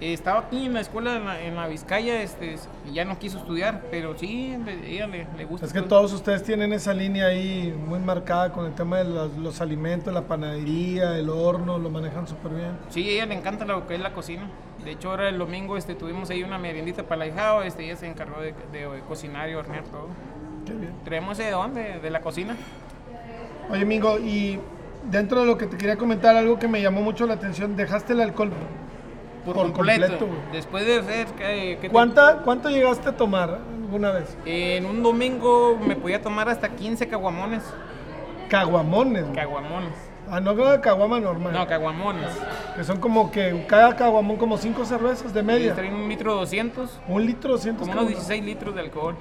Eh, 0.00 0.12
Estaba 0.12 0.40
aquí 0.40 0.66
en 0.66 0.72
la 0.72 0.80
escuela 0.80 1.16
en 1.16 1.24
la, 1.24 1.40
en 1.40 1.54
la 1.54 1.68
Vizcaya, 1.68 2.22
este, 2.22 2.56
ya 2.92 3.04
no 3.04 3.18
quiso 3.18 3.38
estudiar, 3.38 3.82
pero 3.90 4.16
sí, 4.18 4.56
ella 4.86 5.06
le, 5.06 5.26
le 5.36 5.44
gusta. 5.44 5.66
Es 5.66 5.72
que 5.72 5.78
estudiar. 5.78 5.88
todos 5.88 6.12
ustedes 6.14 6.42
tienen 6.42 6.72
esa 6.72 6.92
línea 6.94 7.26
ahí 7.26 7.72
muy 7.86 8.00
marcada 8.00 8.52
con 8.52 8.66
el 8.66 8.72
tema 8.74 8.98
de 8.98 9.04
los, 9.04 9.36
los 9.36 9.60
alimentos, 9.60 10.12
la 10.12 10.22
panadería, 10.22 11.16
el 11.18 11.28
horno, 11.28 11.78
lo 11.78 11.90
manejan 11.90 12.26
súper 12.26 12.52
bien. 12.54 12.78
Sí, 12.88 13.08
a 13.08 13.12
ella 13.12 13.26
le 13.26 13.34
encanta 13.34 13.64
lo 13.66 13.86
que 13.86 13.94
es 13.94 14.00
la 14.00 14.12
cocina. 14.14 14.50
De 14.84 14.90
hecho, 14.92 15.10
ahora 15.10 15.28
el 15.28 15.38
domingo 15.38 15.76
este, 15.76 15.94
tuvimos 15.94 16.28
ahí 16.30 16.42
una 16.42 16.58
meriendita 16.58 17.02
para 17.04 17.20
la 17.20 17.26
hijao, 17.26 17.62
este, 17.62 17.84
ella 17.84 17.96
se 17.96 18.06
encargó 18.06 18.40
de, 18.40 18.54
de 18.72 19.00
cocinar 19.08 19.48
y 19.48 19.54
hornear 19.54 19.84
todo. 19.84 20.08
Qué 20.66 20.72
bien. 20.74 20.92
¿Traemos 21.04 21.38
de 21.38 21.50
dónde? 21.50 22.00
De 22.00 22.10
la 22.10 22.20
cocina. 22.20 22.56
Oye, 23.70 23.84
Mingo, 23.84 24.18
y 24.18 24.60
dentro 25.10 25.40
de 25.40 25.46
lo 25.46 25.56
que 25.56 25.66
te 25.66 25.76
quería 25.78 25.96
comentar, 25.96 26.36
algo 26.36 26.58
que 26.58 26.68
me 26.68 26.82
llamó 26.82 27.00
mucho 27.00 27.26
la 27.26 27.34
atención, 27.34 27.76
dejaste 27.76 28.12
el 28.12 28.20
alcohol. 28.20 28.50
Por, 29.44 29.54
Por 29.54 29.72
completo. 29.72 30.26
Después 30.52 30.86
de 30.86 30.98
hacer... 31.00 31.26
¿qué- 31.36 31.76
qué 31.80 31.88
te- 31.88 31.90
¿Cuánta, 31.90 32.38
¿Cuánto 32.44 32.70
llegaste 32.70 33.10
a 33.10 33.16
tomar 33.16 33.58
alguna 33.82 34.10
vez? 34.10 34.36
En 34.46 34.86
un 34.86 35.02
domingo 35.02 35.78
me 35.86 35.96
podía 35.96 36.22
tomar 36.22 36.48
hasta 36.48 36.70
15 36.70 37.06
caguamones. 37.08 37.62
Caguamones. 38.48 39.24
Caguamones. 39.34 39.92
Ah, 40.30 40.40
no 40.40 40.54
caguama 40.80 41.20
normal. 41.20 41.52
No, 41.52 41.66
caguamones. 41.66 42.30
que 42.74 42.82
son 42.84 42.98
como 42.98 43.30
que 43.30 43.64
cada 43.68 43.94
caguamón 43.94 44.36
como 44.36 44.56
cinco 44.58 44.84
cervezas 44.84 45.32
de 45.34 45.40
Y 45.40 45.44
media. 45.44 45.74
traen 45.74 45.94
un 45.94 46.08
litro 46.08 46.34
200, 46.34 46.98
Un 47.08 47.24
litro, 47.26 47.52
200 47.52 47.80
como 47.80 47.92
unos 47.92 48.04
caguamas. 48.06 48.26
16 48.28 48.44
litros 48.44 48.74
de 48.74 48.80
alcohol. 48.80 49.16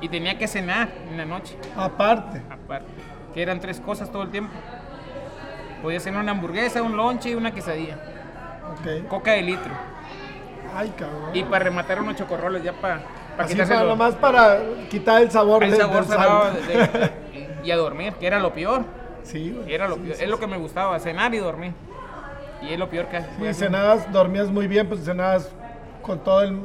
Y 0.00 0.08
tenía 0.08 0.36
que 0.38 0.46
cenar 0.48 0.88
en 1.10 1.16
la 1.16 1.24
noche, 1.24 1.56
Aparte. 1.76 2.42
aparte. 2.50 2.86
que 3.32 3.42
eran 3.42 3.58
tres 3.60 3.80
cosas 3.80 4.10
todo 4.12 4.22
el 4.22 4.30
tiempo. 4.30 4.52
Podía 5.82 5.98
ser 6.00 6.14
una 6.16 6.30
hamburguesa, 6.32 6.82
un 6.82 6.96
lonche 6.96 7.30
y 7.30 7.34
una 7.34 7.52
quesadilla. 7.52 7.96
Ok. 8.72 9.08
Coca 9.08 9.32
de 9.32 9.42
litro. 9.42 9.72
Ay, 10.74 10.92
cabrón. 10.98 11.30
Y 11.34 11.42
para 11.44 11.64
rematar 11.64 12.00
unos 12.00 12.16
chocorroles 12.16 12.62
ya 12.62 12.72
para, 12.72 13.00
para 13.36 13.44
Así 13.44 13.54
para, 13.56 13.82
nomás 13.84 14.14
para 14.14 14.60
quitar 14.90 15.22
el 15.22 15.30
sabor, 15.30 15.62
el 15.64 15.70
de- 15.72 15.76
sabor 15.76 15.96
del 15.96 16.06
salado 16.06 16.50
de- 16.52 17.10
y 17.64 17.70
a 17.70 17.76
dormir, 17.76 18.14
que 18.14 18.26
era 18.26 18.38
lo 18.38 18.52
peor. 18.52 18.84
Sí, 19.24 19.50
güey. 19.50 19.72
Era 19.74 19.88
lo 19.88 19.96
Sí, 19.96 20.00
peor. 20.02 20.16
sí, 20.16 20.24
es 20.24 20.30
lo 20.30 20.38
que 20.38 20.46
me 20.46 20.56
gustaba, 20.56 20.98
cenar 21.00 21.34
y 21.34 21.38
dormir. 21.38 21.72
Y 22.62 22.72
es 22.72 22.78
lo 22.78 22.88
peor 22.88 23.06
que 23.08 23.20
Sí, 23.20 23.54
cenabas, 23.54 24.10
dormías 24.12 24.48
muy 24.50 24.66
bien, 24.68 24.88
pues 24.88 25.04
cenabas 25.04 25.50
con 26.02 26.20
todo 26.22 26.42
el, 26.42 26.58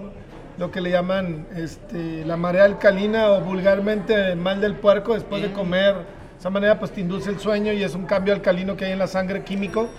lo 0.57 0.71
que 0.71 0.81
le 0.81 0.91
llaman 0.91 1.47
este, 1.55 2.23
la 2.25 2.37
marea 2.37 2.65
alcalina 2.65 3.31
o 3.31 3.41
vulgarmente 3.41 4.13
el 4.31 4.37
mal 4.37 4.61
del 4.61 4.75
puerco 4.75 5.13
después 5.13 5.41
de 5.41 5.51
comer. 5.51 5.95
De 5.95 6.03
esa 6.39 6.49
manera 6.49 6.79
pues 6.79 6.91
te 6.91 7.01
induce 7.01 7.29
el 7.29 7.39
sueño 7.39 7.73
y 7.73 7.83
es 7.83 7.95
un 7.95 8.05
cambio 8.05 8.33
alcalino 8.33 8.77
que 8.77 8.85
hay 8.85 8.91
en 8.93 8.99
la 8.99 9.07
sangre 9.07 9.43
químico. 9.43 9.89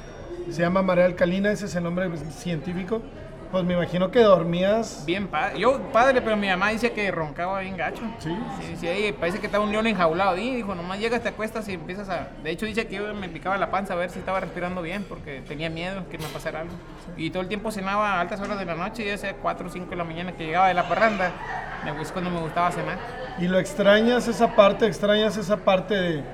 Se 0.50 0.62
llama 0.62 0.80
marea 0.82 1.04
alcalina, 1.04 1.52
ese 1.52 1.66
es 1.66 1.74
el 1.76 1.84
nombre 1.84 2.08
científico. 2.30 3.02
Pues 3.50 3.64
me 3.64 3.74
imagino 3.74 4.12
que 4.12 4.20
dormías... 4.20 5.02
Bien 5.06 5.26
padre. 5.26 5.58
Yo 5.58 5.80
padre, 5.92 6.22
pero 6.22 6.36
mi 6.36 6.46
mamá 6.46 6.68
dice 6.70 6.92
que 6.92 7.10
roncaba 7.10 7.58
bien 7.60 7.76
gacho. 7.76 8.02
Sí. 8.20 8.30
Sí, 8.60 8.76
sí, 8.78 8.86
ahí 8.86 9.12
parece 9.12 9.40
que 9.40 9.46
estaba 9.46 9.64
un 9.64 9.72
león 9.72 9.88
enjaulado 9.88 10.36
ahí. 10.36 10.54
Dijo, 10.54 10.74
nomás 10.76 11.00
llegas, 11.00 11.20
te 11.20 11.30
acuestas 11.30 11.68
y 11.68 11.72
empiezas 11.72 12.08
a... 12.10 12.28
De 12.44 12.50
hecho 12.52 12.64
dice 12.66 12.86
que 12.86 12.94
yo 12.96 13.12
me 13.12 13.28
picaba 13.28 13.58
la 13.58 13.70
panza 13.72 13.94
a 13.94 13.96
ver 13.96 14.10
si 14.10 14.20
estaba 14.20 14.38
respirando 14.38 14.82
bien 14.82 15.04
porque 15.08 15.42
tenía 15.48 15.68
miedo 15.68 16.04
que 16.08 16.18
me 16.18 16.26
pasara 16.26 16.60
algo. 16.60 16.72
Y 17.16 17.30
todo 17.30 17.42
el 17.42 17.48
tiempo 17.48 17.72
cenaba 17.72 18.14
a 18.14 18.20
altas 18.20 18.40
horas 18.40 18.56
de 18.56 18.64
la 18.66 18.76
noche 18.76 19.02
y 19.02 19.06
ya 19.06 19.18
sea 19.18 19.34
4 19.34 19.66
o 19.66 19.70
5 19.70 19.90
de 19.90 19.96
la 19.96 20.04
mañana 20.04 20.30
que 20.32 20.46
llegaba 20.46 20.68
de 20.68 20.74
la 20.74 20.88
parranda. 20.88 21.32
Me 21.84 21.90
gusta 21.90 22.12
cuando 22.12 22.30
me 22.30 22.40
gustaba 22.40 22.70
cenar. 22.70 22.98
¿Y 23.40 23.48
lo 23.48 23.58
extrañas 23.58 24.28
esa 24.28 24.54
parte? 24.54 24.86
¿Extrañas 24.86 25.36
esa 25.36 25.56
parte 25.56 25.94
de- 25.94 26.24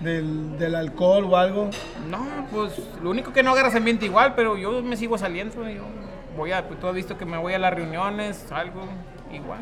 del, 0.00 0.58
del 0.58 0.74
alcohol 0.74 1.24
o 1.30 1.36
algo? 1.36 1.70
No, 2.10 2.26
pues 2.52 2.72
lo 3.02 3.08
único 3.10 3.32
que 3.32 3.42
no 3.42 3.52
agarras 3.52 3.74
ambiente 3.74 4.04
igual, 4.04 4.34
pero 4.36 4.56
yo 4.58 4.82
me 4.82 4.96
sigo 4.96 5.16
saliendo. 5.16 5.66
Yo 5.68 5.82
voy 6.38 6.52
a, 6.52 6.66
pues 6.66 6.80
tú 6.80 6.86
has 6.88 6.94
visto 6.94 7.18
que 7.18 7.26
me 7.26 7.36
voy 7.36 7.52
a 7.52 7.58
las 7.58 7.74
reuniones, 7.74 8.50
algo 8.50 8.82
igual. 9.32 9.60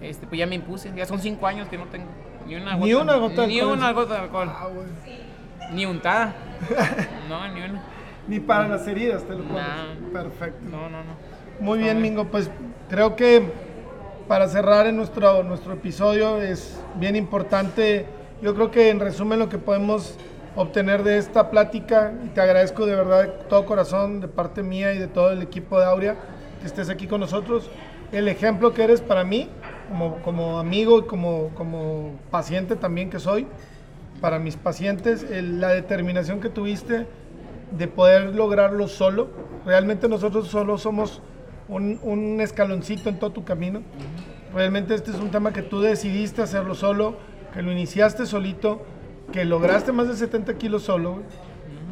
Este, 0.00 0.26
pues 0.26 0.38
ya 0.38 0.46
me 0.46 0.54
impuse, 0.54 0.92
ya 0.94 1.06
son 1.06 1.18
cinco 1.18 1.46
años 1.46 1.66
que 1.68 1.78
no 1.78 1.86
tengo 1.86 2.06
ni 2.46 2.56
una 2.56 2.74
gota, 2.74 2.84
Ni 2.86 2.92
una 2.94 3.16
gota 3.16 3.40
de 3.42 3.46
ni 3.48 3.58
alcohol. 3.58 3.78
una 3.78 3.92
gota 3.92 4.14
de 4.14 4.20
alcohol, 4.20 4.50
Ah, 4.54 4.68
güey. 4.72 4.86
ni 5.72 5.86
untada. 5.86 6.34
No, 7.28 7.48
ni 7.52 7.62
una. 7.62 7.82
Ni 8.28 8.38
para 8.40 8.68
las 8.68 8.86
heridas 8.86 9.22
te 9.24 9.32
lo 9.34 9.44
pones. 9.44 9.62
Nah. 9.62 10.12
Perfecto. 10.12 10.60
No, 10.70 10.88
no, 10.90 10.98
no. 11.02 11.14
Muy 11.60 11.78
bien, 11.78 12.00
Mingo. 12.02 12.26
Pues 12.26 12.50
creo 12.88 13.16
que 13.16 13.50
para 14.28 14.46
cerrar 14.48 14.86
en 14.86 14.96
nuestro, 14.96 15.42
nuestro 15.42 15.72
episodio 15.72 16.40
es 16.40 16.78
bien 16.96 17.16
importante. 17.16 18.06
Yo 18.42 18.54
creo 18.54 18.70
que 18.70 18.90
en 18.90 19.00
resumen 19.00 19.38
lo 19.38 19.48
que 19.48 19.58
podemos 19.58 20.16
obtener 20.56 21.02
de 21.02 21.18
esta 21.18 21.50
plática, 21.50 22.12
y 22.24 22.28
te 22.28 22.40
agradezco 22.40 22.86
de 22.86 22.94
verdad 22.94 23.22
de 23.24 23.28
todo 23.48 23.66
corazón, 23.66 24.20
de 24.20 24.28
parte 24.28 24.62
mía 24.62 24.92
y 24.92 24.98
de 24.98 25.08
todo 25.08 25.32
el 25.32 25.42
equipo 25.42 25.78
de 25.78 25.86
Aurea, 25.86 26.16
que 26.60 26.66
estés 26.66 26.88
aquí 26.88 27.06
con 27.06 27.20
nosotros. 27.20 27.70
El 28.12 28.28
ejemplo 28.28 28.72
que 28.72 28.84
eres 28.84 29.00
para 29.00 29.24
mí, 29.24 29.48
como, 29.88 30.16
como 30.22 30.58
amigo 30.58 31.00
y 31.00 31.02
como, 31.02 31.50
como 31.54 32.12
paciente 32.30 32.76
también 32.76 33.10
que 33.10 33.18
soy, 33.18 33.46
para 34.20 34.38
mis 34.38 34.56
pacientes, 34.56 35.26
la 35.30 35.68
determinación 35.68 36.40
que 36.40 36.48
tuviste 36.48 37.06
de 37.76 37.88
poder 37.88 38.34
lograrlo 38.34 38.86
solo. 38.86 39.28
Realmente 39.66 40.08
nosotros 40.08 40.48
solo 40.48 40.78
somos 40.78 41.20
un 41.68 42.38
escaloncito 42.40 43.08
en 43.08 43.18
todo 43.18 43.30
tu 43.30 43.44
camino. 43.44 43.82
Realmente 44.54 44.94
este 44.94 45.10
es 45.10 45.16
un 45.16 45.30
tema 45.30 45.52
que 45.52 45.62
tú 45.62 45.80
decidiste 45.80 46.40
hacerlo 46.40 46.76
solo, 46.76 47.16
que 47.52 47.62
lo 47.62 47.72
iniciaste 47.72 48.24
solito, 48.24 48.82
que 49.32 49.44
lograste 49.44 49.92
más 49.92 50.08
de 50.08 50.16
70 50.16 50.54
kilos 50.54 50.82
solo. 50.84 51.12
güey. 51.14 51.24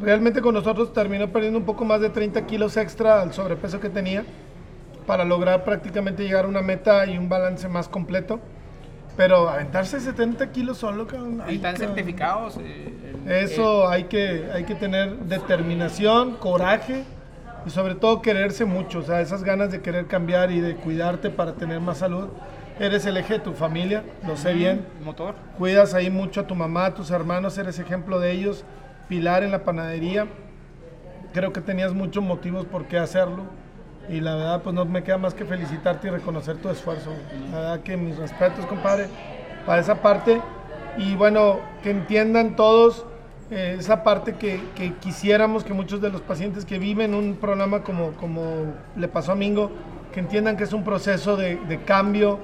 Realmente 0.01 0.41
con 0.41 0.53
nosotros 0.53 0.91
terminó 0.93 1.29
perdiendo 1.31 1.59
un 1.59 1.65
poco 1.65 1.85
más 1.85 2.01
de 2.01 2.09
30 2.09 2.45
kilos 2.45 2.75
extra 2.77 3.21
al 3.21 3.33
sobrepeso 3.33 3.79
que 3.79 3.89
tenía 3.89 4.25
para 5.05 5.23
lograr 5.25 5.63
prácticamente 5.63 6.23
llegar 6.23 6.45
a 6.45 6.47
una 6.47 6.61
meta 6.61 7.05
y 7.05 7.17
un 7.17 7.29
balance 7.29 7.67
más 7.67 7.87
completo. 7.87 8.39
Pero 9.15 9.47
aventarse 9.47 9.99
70 9.99 10.51
kilos 10.51 10.79
solo, 10.79 11.05
cabrón. 11.05 11.41
Ay, 11.45 11.55
están 11.57 11.73
cabrón. 11.75 11.95
certificados. 11.95 12.57
eh, 12.59 13.41
Eso 13.43 13.87
hay 13.87 14.05
que, 14.05 14.49
hay 14.51 14.63
que 14.63 14.73
tener 14.75 15.17
determinación, 15.19 16.35
coraje 16.37 17.03
y 17.65 17.69
sobre 17.69 17.95
todo 17.95 18.21
quererse 18.21 18.65
mucho, 18.65 18.99
o 18.99 19.03
sea, 19.03 19.21
esas 19.21 19.43
ganas 19.43 19.71
de 19.71 19.81
querer 19.81 20.07
cambiar 20.07 20.51
y 20.51 20.59
de 20.59 20.75
cuidarte 20.75 21.29
para 21.29 21.53
tener 21.53 21.79
más 21.79 21.99
salud. 21.99 22.27
Eres 22.79 23.05
el 23.05 23.17
eje 23.17 23.33
de 23.33 23.39
tu 23.39 23.53
familia, 23.53 24.03
lo 24.25 24.35
sé 24.35 24.53
bien. 24.53 24.85
Motor. 25.03 25.35
Cuidas 25.57 25.93
ahí 25.93 26.09
mucho 26.09 26.41
a 26.41 26.47
tu 26.47 26.55
mamá, 26.55 26.87
a 26.87 26.93
tus 26.95 27.11
hermanos, 27.11 27.57
eres 27.57 27.77
ejemplo 27.77 28.19
de 28.19 28.31
ellos. 28.31 28.65
Pilar 29.07 29.43
en 29.43 29.51
la 29.51 29.63
panadería. 29.63 30.27
Creo 31.33 31.53
que 31.53 31.61
tenías 31.61 31.93
muchos 31.93 32.23
motivos 32.23 32.65
por 32.65 32.85
qué 32.85 32.97
hacerlo. 32.97 33.43
Y 34.09 34.19
la 34.21 34.35
verdad, 34.35 34.61
pues 34.63 34.75
no 34.75 34.85
me 34.85 35.03
queda 35.03 35.17
más 35.17 35.33
que 35.33 35.45
felicitarte 35.45 36.07
y 36.07 36.11
reconocer 36.11 36.57
tu 36.57 36.69
esfuerzo. 36.69 37.11
La 37.51 37.59
verdad 37.59 37.79
que 37.81 37.95
mis 37.95 38.17
respetos, 38.17 38.65
compadre, 38.65 39.07
para 39.65 39.79
esa 39.79 40.01
parte. 40.01 40.41
Y 40.97 41.15
bueno, 41.15 41.59
que 41.83 41.91
entiendan 41.91 42.55
todos 42.55 43.05
eh, 43.51 43.75
esa 43.79 44.03
parte 44.03 44.33
que, 44.33 44.59
que 44.75 44.93
quisiéramos 44.95 45.63
que 45.63 45.73
muchos 45.73 46.01
de 46.01 46.09
los 46.09 46.21
pacientes 46.21 46.65
que 46.65 46.79
viven 46.79 47.13
un 47.13 47.35
programa 47.35 47.83
como, 47.83 48.11
como 48.13 48.73
le 48.95 49.07
pasó 49.07 49.33
a 49.33 49.35
Mingo, 49.35 49.71
que 50.11 50.19
entiendan 50.19 50.57
que 50.57 50.63
es 50.63 50.73
un 50.73 50.83
proceso 50.83 51.37
de, 51.37 51.55
de 51.55 51.81
cambio, 51.83 52.39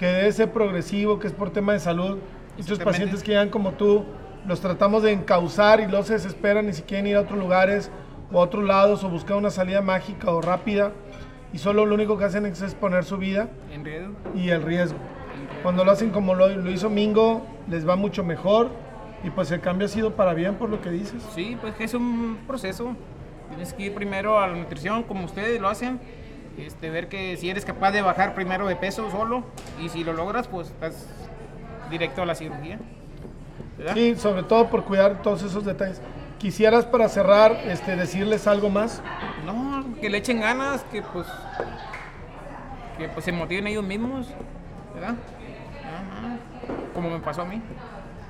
que 0.00 0.06
debe 0.06 0.32
ser 0.32 0.50
progresivo, 0.50 1.18
que 1.18 1.26
es 1.26 1.34
por 1.34 1.50
tema 1.50 1.74
de 1.74 1.78
salud. 1.78 2.16
Muchos 2.56 2.78
pacientes 2.78 3.22
que 3.22 3.32
llegan 3.32 3.50
como 3.50 3.72
tú, 3.72 4.06
los 4.46 4.58
tratamos 4.62 5.02
de 5.02 5.12
encauzar 5.12 5.78
y 5.80 5.86
los 5.88 6.06
se 6.06 6.14
desesperan 6.14 6.66
y 6.70 6.72
si 6.72 6.80
quieren 6.80 7.06
ir 7.06 7.16
a 7.16 7.20
otros 7.20 7.38
lugares 7.38 7.90
o 8.32 8.40
a 8.40 8.44
otros 8.44 8.64
lados 8.64 9.04
o 9.04 9.10
buscar 9.10 9.36
una 9.36 9.50
salida 9.50 9.82
mágica 9.82 10.30
o 10.30 10.40
rápida 10.40 10.92
y 11.52 11.58
solo 11.58 11.84
lo 11.84 11.94
único 11.94 12.16
que 12.16 12.24
hacen 12.24 12.46
es 12.46 12.62
exponer 12.62 13.04
su 13.04 13.18
vida 13.18 13.50
En 13.70 13.84
riesgo. 13.84 14.14
y 14.34 14.48
el 14.48 14.62
riesgo. 14.62 14.96
Cuando 15.62 15.84
lo 15.84 15.92
hacen 15.92 16.08
como 16.08 16.34
lo, 16.34 16.48
lo 16.48 16.70
hizo 16.70 16.88
Mingo, 16.88 17.44
les 17.68 17.86
va 17.86 17.94
mucho 17.96 18.24
mejor 18.24 18.70
y 19.22 19.28
pues 19.28 19.50
el 19.50 19.60
cambio 19.60 19.84
ha 19.84 19.90
sido 19.90 20.14
para 20.16 20.32
bien 20.32 20.54
por 20.54 20.70
lo 20.70 20.80
que 20.80 20.88
dices. 20.88 21.22
Sí, 21.34 21.58
pues 21.60 21.74
que 21.74 21.84
es 21.84 21.92
un 21.92 22.38
proceso. 22.46 22.96
Tienes 23.50 23.74
que 23.74 23.82
ir 23.82 23.94
primero 23.94 24.38
a 24.38 24.46
la 24.46 24.56
nutrición, 24.56 25.02
como 25.02 25.26
ustedes 25.26 25.60
lo 25.60 25.68
hacen. 25.68 26.00
Este, 26.58 26.90
ver 26.90 27.08
que 27.08 27.36
si 27.36 27.48
eres 27.48 27.64
capaz 27.64 27.92
de 27.92 28.02
bajar 28.02 28.34
primero 28.34 28.66
de 28.66 28.76
peso 28.76 29.10
solo 29.10 29.44
y 29.80 29.88
si 29.88 30.04
lo 30.04 30.12
logras, 30.12 30.48
pues 30.48 30.68
estás 30.68 31.06
directo 31.90 32.22
a 32.22 32.26
la 32.26 32.34
cirugía. 32.34 32.78
¿verdad? 33.78 33.94
Sí, 33.94 34.14
sobre 34.16 34.42
todo 34.42 34.68
por 34.68 34.84
cuidar 34.84 35.22
todos 35.22 35.42
esos 35.42 35.64
detalles. 35.64 36.00
Quisieras 36.38 36.84
para 36.84 37.08
cerrar 37.08 37.52
este, 37.66 37.96
decirles 37.96 38.46
algo 38.46 38.70
más. 38.70 39.02
No, 39.44 39.84
que 40.00 40.10
le 40.10 40.18
echen 40.18 40.40
ganas, 40.40 40.82
que 40.84 41.02
pues 41.02 41.26
que 43.00 43.08
pues 43.08 43.24
se 43.24 43.32
motiven 43.32 43.66
ellos 43.66 43.84
mismos, 43.84 44.26
¿verdad? 44.94 45.14
Ajá. 45.82 46.36
Como 46.94 47.08
me 47.10 47.18
pasó 47.20 47.42
a 47.42 47.44
mí. 47.46 47.62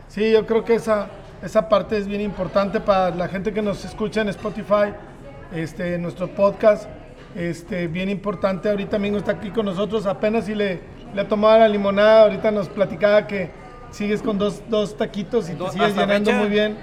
Sí, 0.06 0.32
yo 0.32 0.46
creo 0.46 0.64
que 0.64 0.74
esa, 0.74 1.08
esa 1.42 1.68
parte 1.68 1.96
es 1.96 2.06
bien 2.06 2.20
importante 2.20 2.80
para 2.80 3.10
la 3.10 3.28
gente 3.28 3.52
que 3.52 3.62
nos 3.62 3.84
escucha 3.84 4.20
en 4.20 4.28
Spotify, 4.28 4.92
este, 5.52 5.94
en 5.94 6.02
nuestro 6.02 6.28
podcast. 6.28 6.88
Este, 7.34 7.86
bien 7.86 8.08
importante, 8.08 8.68
ahorita 8.68 8.98
Mingo 8.98 9.18
está 9.18 9.32
aquí 9.32 9.50
con 9.50 9.66
nosotros, 9.66 10.06
apenas 10.06 10.46
si 10.46 10.54
le, 10.54 10.80
le 11.14 11.20
ha 11.20 11.28
tomado 11.28 11.58
la 11.60 11.68
limonada, 11.68 12.22
ahorita 12.22 12.50
nos 12.50 12.68
platicaba 12.68 13.26
que 13.26 13.50
sigues 13.90 14.22
con 14.22 14.38
dos, 14.38 14.62
dos 14.68 14.96
taquitos 14.96 15.48
y 15.48 15.54
te 15.54 15.70
sigues 15.70 15.96
llenando 15.96 16.30
fecha. 16.30 16.42
muy 16.42 16.50
bien. 16.50 16.76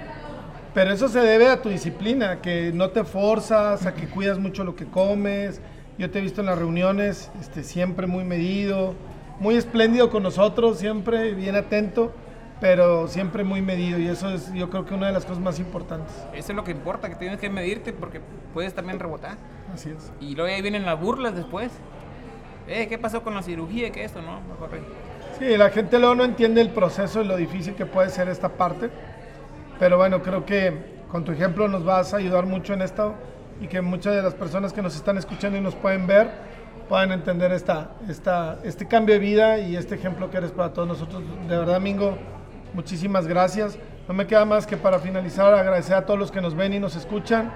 Pero 0.74 0.92
eso 0.92 1.08
se 1.08 1.20
debe 1.20 1.48
a 1.48 1.60
tu 1.60 1.70
disciplina, 1.70 2.40
que 2.40 2.72
no 2.72 2.90
te 2.90 3.04
forzas, 3.04 3.86
a 3.86 3.94
que 3.94 4.06
cuidas 4.06 4.38
mucho 4.38 4.64
lo 4.64 4.76
que 4.76 4.86
comes. 4.86 5.60
Yo 5.98 6.10
te 6.10 6.18
he 6.18 6.22
visto 6.22 6.40
en 6.40 6.46
las 6.46 6.58
reuniones, 6.58 7.30
este, 7.40 7.64
siempre 7.64 8.06
muy 8.06 8.22
medido, 8.24 8.94
muy 9.40 9.56
espléndido 9.56 10.10
con 10.10 10.22
nosotros, 10.22 10.78
siempre 10.78 11.34
bien 11.34 11.56
atento, 11.56 12.12
pero 12.60 13.08
siempre 13.08 13.44
muy 13.44 13.62
medido. 13.62 13.98
Y 13.98 14.08
eso 14.08 14.30
es, 14.30 14.52
yo 14.52 14.70
creo 14.70 14.84
que 14.84 14.94
una 14.94 15.08
de 15.08 15.12
las 15.12 15.24
cosas 15.24 15.42
más 15.42 15.58
importantes. 15.58 16.14
Eso 16.34 16.52
es 16.52 16.56
lo 16.56 16.64
que 16.64 16.70
importa, 16.70 17.08
que 17.08 17.16
tienes 17.16 17.40
que 17.40 17.50
medirte 17.50 17.92
porque 17.92 18.20
puedes 18.54 18.74
también 18.74 19.00
rebotar. 19.00 19.36
Así 19.72 19.90
es. 19.90 20.12
Y 20.20 20.34
luego 20.34 20.54
ahí 20.54 20.62
vienen 20.62 20.84
las 20.84 21.00
burlas 21.00 21.34
después. 21.34 21.70
Eh, 22.66 22.86
¿qué 22.86 22.98
pasó 22.98 23.22
con 23.22 23.34
la 23.34 23.42
cirugía? 23.42 23.90
¿Qué 23.90 24.04
esto? 24.04 24.20
No, 24.20 24.40
mejor 24.42 24.70
Sí, 25.38 25.56
la 25.56 25.70
gente 25.70 25.98
luego 25.98 26.14
no 26.14 26.24
entiende 26.24 26.60
el 26.60 26.70
proceso 26.70 27.22
y 27.22 27.24
lo 27.24 27.36
difícil 27.36 27.74
que 27.74 27.86
puede 27.86 28.10
ser 28.10 28.28
esta 28.28 28.50
parte. 28.50 28.90
Pero 29.78 29.96
bueno, 29.96 30.22
creo 30.22 30.44
que 30.44 30.98
con 31.10 31.24
tu 31.24 31.32
ejemplo 31.32 31.68
nos 31.68 31.84
vas 31.84 32.12
a 32.12 32.18
ayudar 32.18 32.44
mucho 32.44 32.74
en 32.74 32.82
esto 32.82 33.14
y 33.60 33.68
que 33.68 33.80
muchas 33.80 34.14
de 34.14 34.22
las 34.22 34.34
personas 34.34 34.72
que 34.72 34.82
nos 34.82 34.96
están 34.96 35.16
escuchando 35.16 35.56
y 35.56 35.60
nos 35.60 35.74
pueden 35.74 36.06
ver 36.06 36.30
puedan 36.88 37.12
entender 37.12 37.52
esta, 37.52 37.92
esta, 38.08 38.58
este 38.64 38.88
cambio 38.88 39.14
de 39.14 39.20
vida 39.20 39.58
y 39.58 39.76
este 39.76 39.94
ejemplo 39.94 40.30
que 40.30 40.38
eres 40.38 40.50
para 40.50 40.72
todos 40.72 40.88
nosotros. 40.88 41.22
De 41.46 41.56
verdad, 41.56 41.80
Mingo, 41.80 42.16
muchísimas 42.74 43.26
gracias. 43.26 43.78
No 44.08 44.14
me 44.14 44.26
queda 44.26 44.44
más 44.44 44.66
que 44.66 44.76
para 44.76 44.98
finalizar 44.98 45.52
agradecer 45.54 45.96
a 45.96 46.06
todos 46.06 46.18
los 46.18 46.30
que 46.32 46.40
nos 46.40 46.54
ven 46.54 46.72
y 46.72 46.80
nos 46.80 46.96
escuchan 46.96 47.52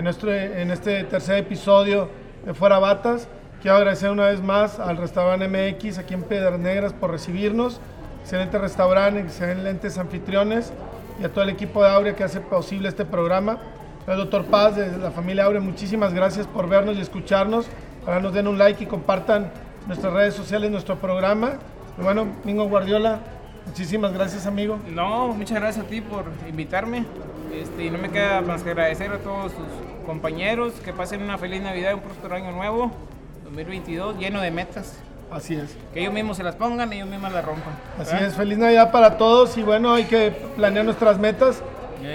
en, 0.00 0.04
nuestro, 0.04 0.32
en 0.32 0.70
este 0.70 1.04
tercer 1.04 1.36
episodio 1.36 2.08
de 2.46 2.54
Fuera 2.54 2.78
Batas. 2.78 3.28
Quiero 3.60 3.76
agradecer 3.76 4.10
una 4.10 4.28
vez 4.28 4.40
más 4.40 4.80
al 4.80 4.96
restaurante 4.96 5.46
MX 5.46 5.98
aquí 5.98 6.14
en 6.14 6.22
Piedras 6.22 6.58
Negras 6.58 6.94
por 6.94 7.10
recibirnos. 7.10 7.82
Excelente 8.22 8.56
restaurante, 8.56 9.20
excelentes 9.20 9.98
anfitriones. 9.98 10.72
y 11.20 11.24
a 11.24 11.28
todo 11.28 11.44
el 11.44 11.50
equipo 11.50 11.82
de 11.82 11.90
Aurea 11.90 12.16
que 12.16 12.24
hace 12.24 12.40
posible 12.40 12.88
este 12.88 13.04
programa. 13.04 13.58
Al 14.06 14.16
doctor 14.16 14.46
Paz 14.46 14.76
de 14.76 14.96
la 14.96 15.10
familia 15.10 15.44
Aurea, 15.44 15.60
muchísimas 15.60 16.14
gracias 16.14 16.46
por 16.46 16.66
vernos 16.66 16.96
y 16.96 17.02
escucharnos. 17.02 17.66
Ojalá 18.02 18.20
nos 18.20 18.32
den 18.32 18.48
un 18.48 18.56
like 18.56 18.82
y 18.82 18.86
compartan 18.86 19.52
nuestras 19.86 20.14
redes 20.14 20.32
sociales, 20.32 20.70
nuestro 20.70 20.96
programa. 20.96 21.58
Bueno, 21.98 22.26
Mingo 22.44 22.64
Guardiola, 22.64 23.18
muchísimas 23.66 24.14
gracias 24.14 24.46
amigo. 24.46 24.78
No, 24.88 25.28
muchas 25.28 25.60
gracias 25.60 25.84
a 25.84 25.88
ti 25.88 26.00
por 26.00 26.24
invitarme. 26.48 27.04
Este, 27.52 27.84
y 27.84 27.90
no 27.90 27.98
me 27.98 28.08
queda 28.08 28.40
más 28.40 28.62
que 28.62 28.70
agradecer 28.70 29.10
a 29.10 29.18
todos 29.18 29.52
tus 29.52 29.89
compañeros, 30.02 30.74
que 30.84 30.92
pasen 30.92 31.22
una 31.22 31.38
feliz 31.38 31.62
Navidad, 31.62 31.94
un 31.94 32.00
próspero 32.00 32.34
año 32.34 32.52
nuevo, 32.52 32.90
2022, 33.44 34.18
lleno 34.18 34.40
de 34.40 34.50
metas. 34.50 34.98
Así 35.30 35.54
es. 35.54 35.76
Que 35.94 36.00
ellos 36.00 36.12
mismos 36.12 36.36
se 36.36 36.42
las 36.42 36.56
pongan 36.56 36.92
y 36.92 36.96
ellos 36.96 37.08
mismos 37.08 37.32
las 37.32 37.44
rompan. 37.44 37.74
Así 37.98 38.16
es, 38.16 38.34
feliz 38.34 38.58
Navidad 38.58 38.90
para 38.90 39.16
todos 39.16 39.56
y 39.56 39.62
bueno, 39.62 39.94
hay 39.94 40.04
que 40.04 40.32
planear 40.56 40.84
nuestras 40.84 41.18
metas 41.18 41.62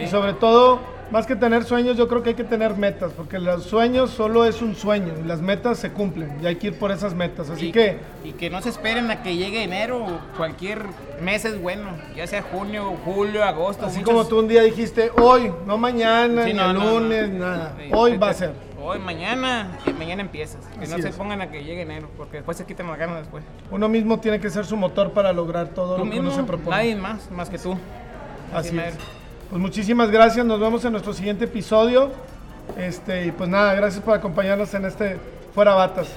y 0.03 0.07
sobre 0.07 0.33
todo 0.33 0.79
más 1.11 1.25
que 1.25 1.35
tener 1.35 1.63
sueños, 1.63 1.97
yo 1.97 2.07
creo 2.07 2.23
que 2.23 2.29
hay 2.29 2.35
que 2.35 2.43
tener 2.43 2.75
metas, 2.75 3.11
porque 3.13 3.39
los 3.39 3.63
sueños 3.63 4.11
solo 4.11 4.45
es 4.45 4.61
un 4.61 4.75
sueño 4.75 5.13
y 5.23 5.27
las 5.27 5.41
metas 5.41 5.77
se 5.79 5.91
cumplen 5.91 6.37
y 6.41 6.47
hay 6.47 6.55
que 6.55 6.67
ir 6.67 6.79
por 6.79 6.91
esas 6.91 7.13
metas. 7.13 7.49
Así 7.49 7.67
y, 7.67 7.71
que. 7.71 7.97
Y 8.23 8.33
que 8.33 8.49
no 8.49 8.61
se 8.61 8.69
esperen 8.69 9.09
a 9.11 9.21
que 9.21 9.35
llegue 9.35 9.63
enero, 9.63 10.19
cualquier 10.37 10.83
mes 11.21 11.45
es 11.45 11.61
bueno, 11.61 11.89
ya 12.15 12.27
sea 12.27 12.41
junio, 12.41 12.95
julio, 13.05 13.43
agosto. 13.43 13.85
Así 13.85 14.01
como 14.01 14.25
tú 14.25 14.39
un 14.39 14.47
día 14.47 14.63
dijiste, 14.63 15.11
hoy, 15.21 15.51
no 15.65 15.77
mañana, 15.77 16.43
sí, 16.43 16.53
ni 16.53 16.59
no, 16.59 16.71
el 16.71 16.77
lunes, 16.77 17.29
no, 17.29 17.39
nada. 17.39 17.75
hoy 17.91 18.17
va 18.17 18.29
a 18.29 18.33
ser. 18.33 18.53
Hoy, 18.87 18.99
mañana, 18.99 19.79
y 19.87 19.93
mañana 19.93 20.21
empiezas. 20.21 20.63
Que 20.79 20.85
no 20.85 20.99
se 20.99 21.09
pongan 21.09 21.41
a 21.41 21.49
que 21.49 21.63
llegue 21.63 21.81
enero, 21.81 22.07
porque 22.17 22.37
después 22.37 22.55
se 22.55 22.65
quitan 22.65 22.87
las 22.87 22.99
ganas 22.99 23.21
después. 23.21 23.43
Uno 23.71 23.89
mismo 23.89 24.19
tiene 24.19 24.39
que 24.39 24.49
ser 24.51 24.65
su 24.65 24.77
motor 24.77 25.11
para 25.11 25.33
lograr 25.33 25.69
todo 25.69 25.97
lo 25.97 26.09
que 26.09 26.19
uno 26.19 26.29
se 26.29 26.43
propone. 26.43 26.75
Nadie 26.75 26.95
más, 26.95 27.31
más 27.31 27.49
que 27.49 27.57
tú. 27.57 27.75
Así, 28.53 28.77
Así 28.77 28.77
es. 28.77 29.24
Pues 29.49 29.61
muchísimas 29.61 30.09
gracias, 30.09 30.43
nos 30.43 30.59
vemos 30.59 30.83
en 30.85 30.91
nuestro 30.91 31.13
siguiente 31.13 31.45
episodio. 31.45 32.11
Este, 32.77 33.27
y 33.27 33.31
pues 33.31 33.47
nada, 33.47 33.75
gracias 33.75 34.03
por 34.03 34.15
acompañarnos 34.15 34.73
en 34.73 34.85
este 34.85 35.17
Fuera 35.53 35.75
Batas. 35.75 36.07